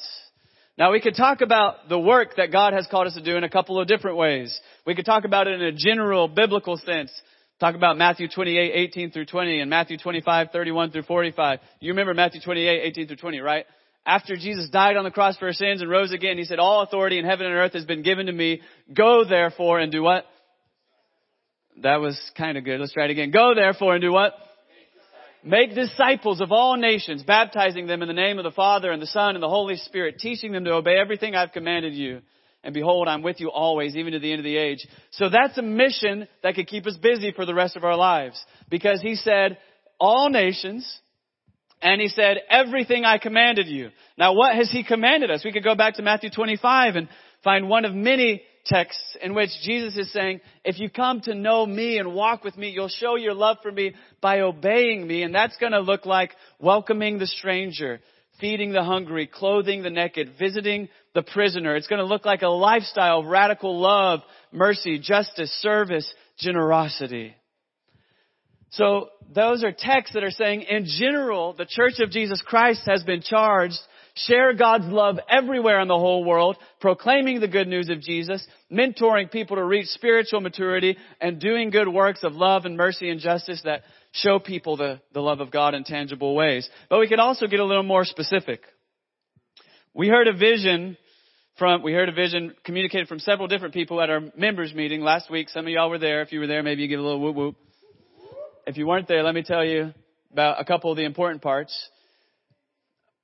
[0.76, 3.45] Now we could talk about the work that God has called us to do in
[3.45, 4.59] a couple of different ways.
[4.86, 7.12] We could talk about it in a general biblical sense.
[7.59, 11.59] Talk about Matthew 28, 18 through 20 and Matthew 25, 31 through 45.
[11.80, 13.66] You remember Matthew 28, 18 through 20, right?
[14.07, 16.82] After Jesus died on the cross for our sins and rose again, He said, all
[16.82, 18.61] authority in heaven and earth has been given to me.
[18.94, 20.24] Go therefore and do what?
[21.82, 22.80] That was kind of good.
[22.80, 23.30] Let's try it again.
[23.30, 24.32] Go therefore and do what?
[25.42, 29.07] Make disciples of all nations, baptizing them in the name of the Father and the
[29.07, 32.20] Son and the Holy Spirit, teaching them to obey everything I've commanded you.
[32.62, 34.86] And behold, I'm with you always, even to the end of the age.
[35.12, 38.42] So that's a mission that could keep us busy for the rest of our lives.
[38.68, 39.57] Because he said,
[39.98, 40.86] all nations,
[41.82, 43.90] and he said, everything I commanded you.
[44.18, 45.44] Now what has he commanded us?
[45.44, 47.08] We could go back to Matthew 25 and
[47.42, 51.64] find one of many texts in which Jesus is saying, if you come to know
[51.64, 55.22] me and walk with me, you'll show your love for me by obeying me.
[55.22, 58.00] And that's going to look like welcoming the stranger,
[58.40, 61.74] feeding the hungry, clothing the naked, visiting the prisoner.
[61.76, 64.20] It's going to look like a lifestyle of radical love,
[64.52, 67.34] mercy, justice, service, generosity.
[68.70, 73.02] So those are texts that are saying in general, the church of Jesus Christ has
[73.02, 73.78] been charged
[74.14, 79.30] share God's love everywhere in the whole world, proclaiming the good news of Jesus, mentoring
[79.30, 83.60] people to reach spiritual maturity, and doing good works of love and mercy and justice
[83.64, 86.68] that show people the, the love of God in tangible ways.
[86.88, 88.62] But we could also get a little more specific.
[89.94, 90.96] We heard a vision
[91.58, 95.30] from, we heard a vision communicated from several different people at our members meeting last
[95.30, 95.48] week.
[95.48, 96.22] Some of y'all were there.
[96.22, 97.56] If you were there, maybe you give a little whoop whoop.
[98.66, 99.92] If you weren't there, let me tell you
[100.32, 101.90] about a couple of the important parts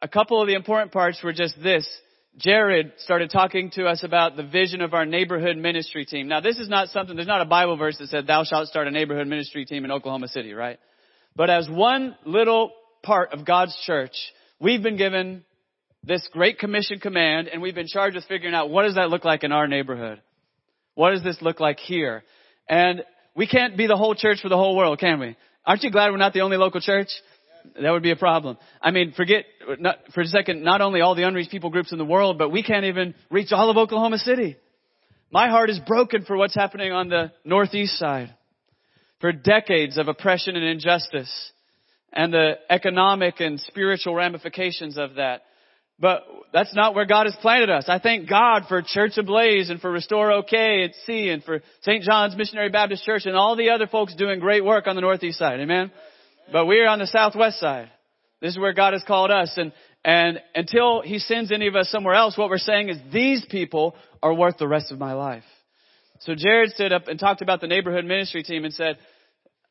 [0.02, 1.88] a couple of the important parts were just this.
[2.36, 6.28] Jared started talking to us about the vision of our neighborhood ministry team.
[6.28, 8.86] Now this is not something, there's not a Bible verse that said thou shalt start
[8.86, 10.78] a neighborhood ministry team in Oklahoma City, right?
[11.34, 12.72] But as one little
[13.02, 14.14] part of God's church,
[14.60, 15.44] we've been given
[16.04, 19.24] this great commission command and we've been charged with figuring out what does that look
[19.24, 20.20] like in our neighborhood?
[20.94, 22.22] What does this look like here?
[22.68, 23.02] And
[23.36, 25.36] we can't be the whole church for the whole world, can we?
[25.64, 27.08] Aren't you glad we're not the only local church?
[27.80, 28.56] That would be a problem.
[28.80, 29.44] I mean, forget
[29.78, 32.50] not, for a second, not only all the unreached people groups in the world, but
[32.50, 34.56] we can't even reach all of Oklahoma City.
[35.32, 38.34] My heart is broken for what's happening on the northeast side.
[39.20, 41.52] For decades of oppression and injustice
[42.12, 45.42] and the economic and spiritual ramifications of that.
[45.98, 47.84] But that's not where God has planted us.
[47.88, 52.02] I thank God for Church Ablaze and for Restore OK at Sea and for St.
[52.02, 55.38] John's Missionary Baptist Church and all the other folks doing great work on the northeast
[55.38, 55.58] side.
[55.60, 55.90] Amen.
[56.52, 57.90] But we're on the southwest side.
[58.42, 59.52] This is where God has called us.
[59.56, 59.72] And,
[60.04, 63.96] and until He sends any of us somewhere else, what we're saying is these people
[64.22, 65.44] are worth the rest of my life.
[66.20, 68.98] So Jared stood up and talked about the neighborhood ministry team and said,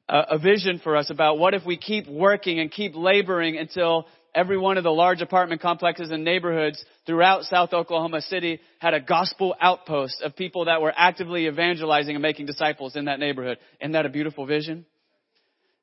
[0.08, 4.58] a, vision for us about what if we keep working and keep laboring until every
[4.58, 9.56] one of the large apartment complexes and neighborhoods throughout South Oklahoma City had a gospel
[9.60, 13.58] outpost of people that were actively evangelizing and making disciples in that neighborhood.
[13.82, 14.86] Isn't that a beautiful vision?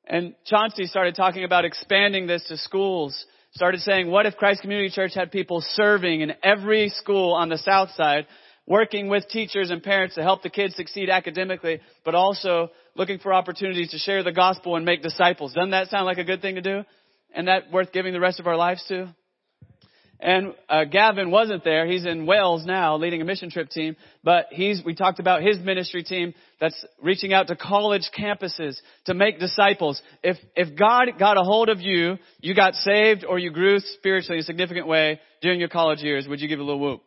[0.05, 3.25] And Chauncey started talking about expanding this to schools.
[3.53, 7.57] Started saying, what if Christ Community Church had people serving in every school on the
[7.57, 8.25] south side,
[8.65, 13.33] working with teachers and parents to help the kids succeed academically, but also looking for
[13.33, 15.53] opportunities to share the gospel and make disciples.
[15.53, 16.83] Doesn't that sound like a good thing to do?
[17.33, 19.13] and that worth giving the rest of our lives to?
[20.19, 21.85] And uh, Gavin wasn't there.
[21.85, 23.97] He's in Wales now, leading a mission trip team.
[24.23, 29.13] But he's we talked about his ministry team that's reaching out to college campuses to
[29.13, 30.01] make disciples.
[30.23, 34.37] If if God got a hold of you, you got saved or you grew spiritually
[34.37, 37.01] in a significant way during your college years, would you give a little whoop?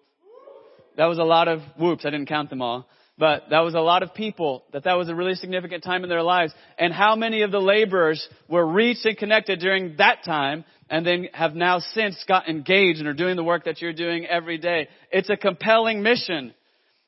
[0.98, 2.04] That was a lot of whoops.
[2.04, 2.86] I didn't count them all.
[3.18, 6.10] But that was a lot of people that that was a really significant time in
[6.10, 6.52] their lives.
[6.78, 11.28] And how many of the laborers were reached and connected during that time and then
[11.32, 14.88] have now since got engaged and are doing the work that you're doing every day.
[15.10, 16.54] It's a compelling mission.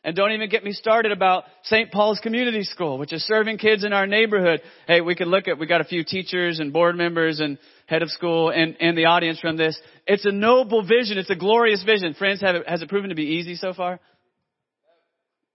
[0.04, 1.90] And don't even get me started about St.
[1.90, 4.62] Paul's Community School, which is serving kids in our neighborhood.
[4.86, 8.02] Hey, we can look at, we got a few teachers and board members and head
[8.02, 9.78] of school and, and the audience from this.
[10.06, 11.18] It's a noble vision.
[11.18, 12.14] It's a glorious vision.
[12.14, 14.00] Friends, have it, has it proven to be easy so far?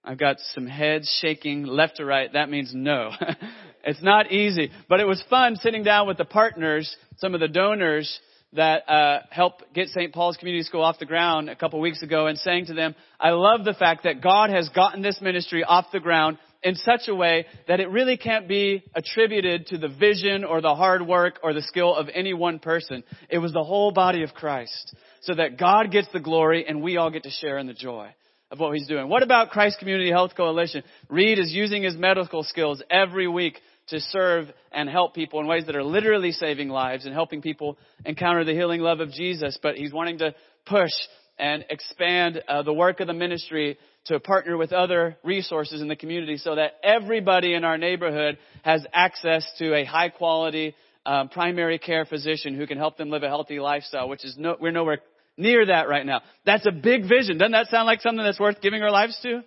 [0.03, 2.31] I've got some heads shaking left to right.
[2.33, 3.11] That means no.
[3.85, 4.69] it's not easy.
[4.89, 8.19] But it was fun sitting down with the partners, some of the donors
[8.51, 10.13] that uh, helped get St.
[10.13, 13.29] Paul's Community School off the ground a couple weeks ago and saying to them, I
[13.29, 17.15] love the fact that God has gotten this ministry off the ground in such a
[17.15, 21.53] way that it really can't be attributed to the vision or the hard work or
[21.53, 23.03] the skill of any one person.
[23.29, 26.97] It was the whole body of Christ so that God gets the glory and we
[26.97, 28.13] all get to share in the joy
[28.53, 29.09] of what he's doing.
[29.09, 30.83] What about Christ Community Health Coalition?
[31.09, 35.65] Reed is using his medical skills every week to serve and help people in ways
[35.65, 39.57] that are literally saving lives and helping people encounter the healing love of Jesus.
[39.61, 40.35] But he's wanting to
[40.67, 40.91] push
[41.39, 43.75] and expand uh, the work of the ministry
[44.05, 48.85] to partner with other resources in the community so that everybody in our neighborhood has
[48.93, 50.75] access to a high quality
[51.07, 54.55] um, primary care physician who can help them live a healthy lifestyle, which is no,
[54.59, 54.99] we're nowhere
[55.37, 56.21] near that right now.
[56.45, 57.37] That's a big vision.
[57.37, 59.41] Doesn't that sound like something that's worth giving our lives to?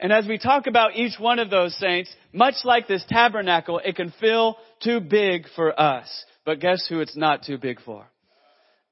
[0.00, 3.96] And as we talk about each one of those saints, much like this tabernacle, it
[3.96, 6.06] can feel too big for us.
[6.44, 8.06] But guess who it's not too big for?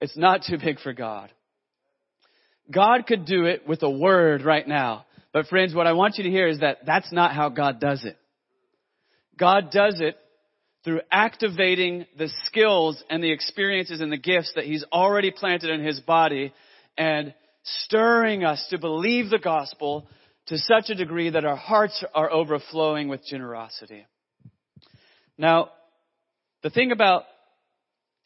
[0.00, 1.30] It's not too big for God.
[2.70, 5.06] God could do it with a word right now.
[5.32, 8.04] But friends, what I want you to hear is that that's not how God does
[8.04, 8.18] it.
[9.38, 10.16] God does it
[10.86, 15.84] through activating the skills and the experiences and the gifts that He's already planted in
[15.84, 16.54] His body
[16.96, 17.34] and
[17.64, 20.06] stirring us to believe the gospel
[20.46, 24.06] to such a degree that our hearts are overflowing with generosity.
[25.36, 25.70] Now,
[26.62, 27.24] the thing about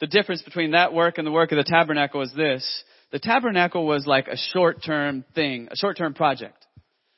[0.01, 2.85] the difference between that work and the work of the tabernacle is this.
[3.11, 6.67] The tabernacle was like a short-term thing, a short-term project.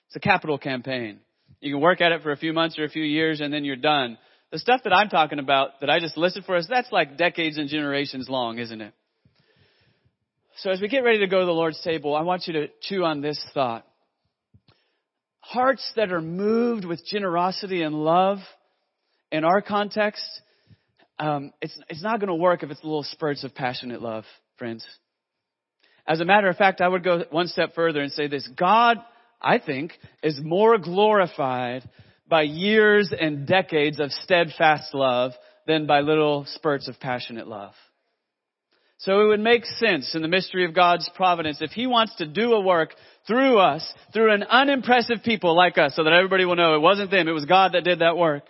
[0.07, 1.19] It's a capital campaign.
[1.61, 3.65] You can work at it for a few months or a few years and then
[3.65, 4.19] you're done.
[4.53, 7.57] The stuff that I'm talking about that I just listed for us, that's like decades
[7.57, 8.93] and generations long, isn't it?
[10.59, 12.67] So as we get ready to go to the Lord's table, I want you to
[12.83, 13.87] chew on this thought.
[15.41, 18.39] Hearts that are moved with generosity and love
[19.33, 20.23] in our context,
[21.19, 24.25] um, it's, it's not going to work if it's little spurts of passionate love,
[24.59, 24.87] friends.
[26.07, 28.47] As a matter of fact, I would go one step further and say this.
[28.55, 28.99] God,
[29.41, 29.93] I think,
[30.23, 31.89] is more glorified
[32.33, 35.33] by years and decades of steadfast love
[35.67, 37.75] than by little spurts of passionate love.
[38.97, 42.27] So it would make sense in the mystery of God's providence if He wants to
[42.27, 42.95] do a work
[43.27, 47.11] through us, through an unimpressive people like us, so that everybody will know it wasn't
[47.11, 48.45] them, it was God that did that work.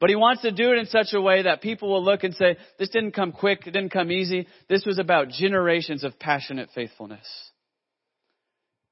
[0.00, 2.34] But He wants to do it in such a way that people will look and
[2.34, 4.46] say, this didn't come quick, it didn't come easy.
[4.70, 7.28] This was about generations of passionate faithfulness.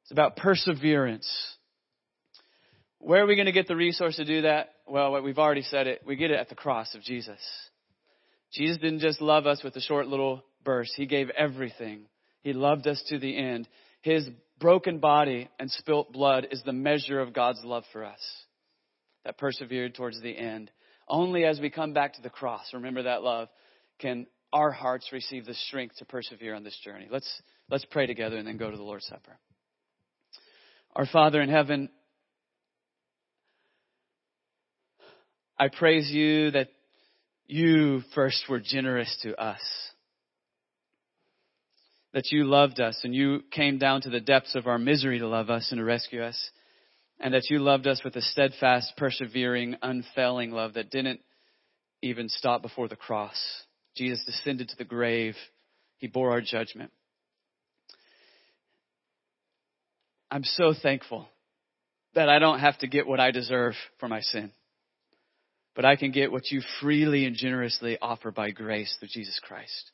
[0.03, 1.56] It's about perseverance.
[3.07, 4.71] Where are we going to get the resource to do that?
[4.85, 6.03] Well, we've already said it.
[6.05, 7.39] We get it at the cross of Jesus.
[8.53, 10.91] Jesus didn't just love us with a short little burst.
[10.97, 12.07] He gave everything.
[12.43, 13.69] He loved us to the end.
[14.03, 14.29] His
[14.59, 18.19] broken body and spilt blood is the measure of God's love for us
[19.25, 20.73] that persevered towards the end.
[21.07, 23.47] Only as we come back to the cross, remember that love,
[24.01, 27.07] can our hearts receive the strength to persevere on this journey.
[27.09, 27.31] Let's
[27.69, 29.39] Let's pray together and then go to the Lord's Supper.
[30.95, 31.89] Our Father in heaven,
[35.59, 36.69] I praise you that
[37.47, 39.61] you first were generous to us.
[42.13, 45.29] That you loved us and you came down to the depths of our misery to
[45.29, 46.51] love us and to rescue us.
[47.19, 51.21] And that you loved us with a steadfast, persevering, unfailing love that didn't
[52.03, 53.37] even stop before the cross.
[53.97, 55.35] Jesus descended to the grave.
[55.99, 56.91] He bore our judgment.
[60.31, 61.29] I'm so thankful
[62.15, 64.53] that I don't have to get what I deserve for my sin,
[65.77, 69.93] but I can get what you freely and generously offer by grace through Jesus Christ.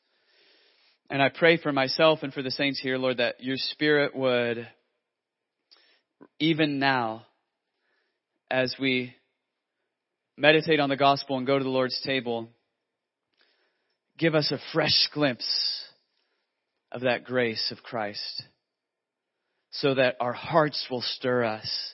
[1.09, 4.65] And I pray for myself and for the saints here, Lord, that your spirit would,
[6.39, 7.25] even now,
[8.49, 9.13] as we
[10.37, 12.47] meditate on the gospel and go to the Lord's table,
[14.17, 15.83] give us a fresh glimpse
[16.93, 18.43] of that grace of Christ
[19.71, 21.93] so that our hearts will stir us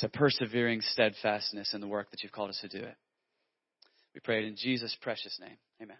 [0.00, 2.96] to persevering steadfastness in the work that you've called us to do it.
[4.14, 5.56] We pray it in Jesus' precious name.
[5.82, 5.96] Amen.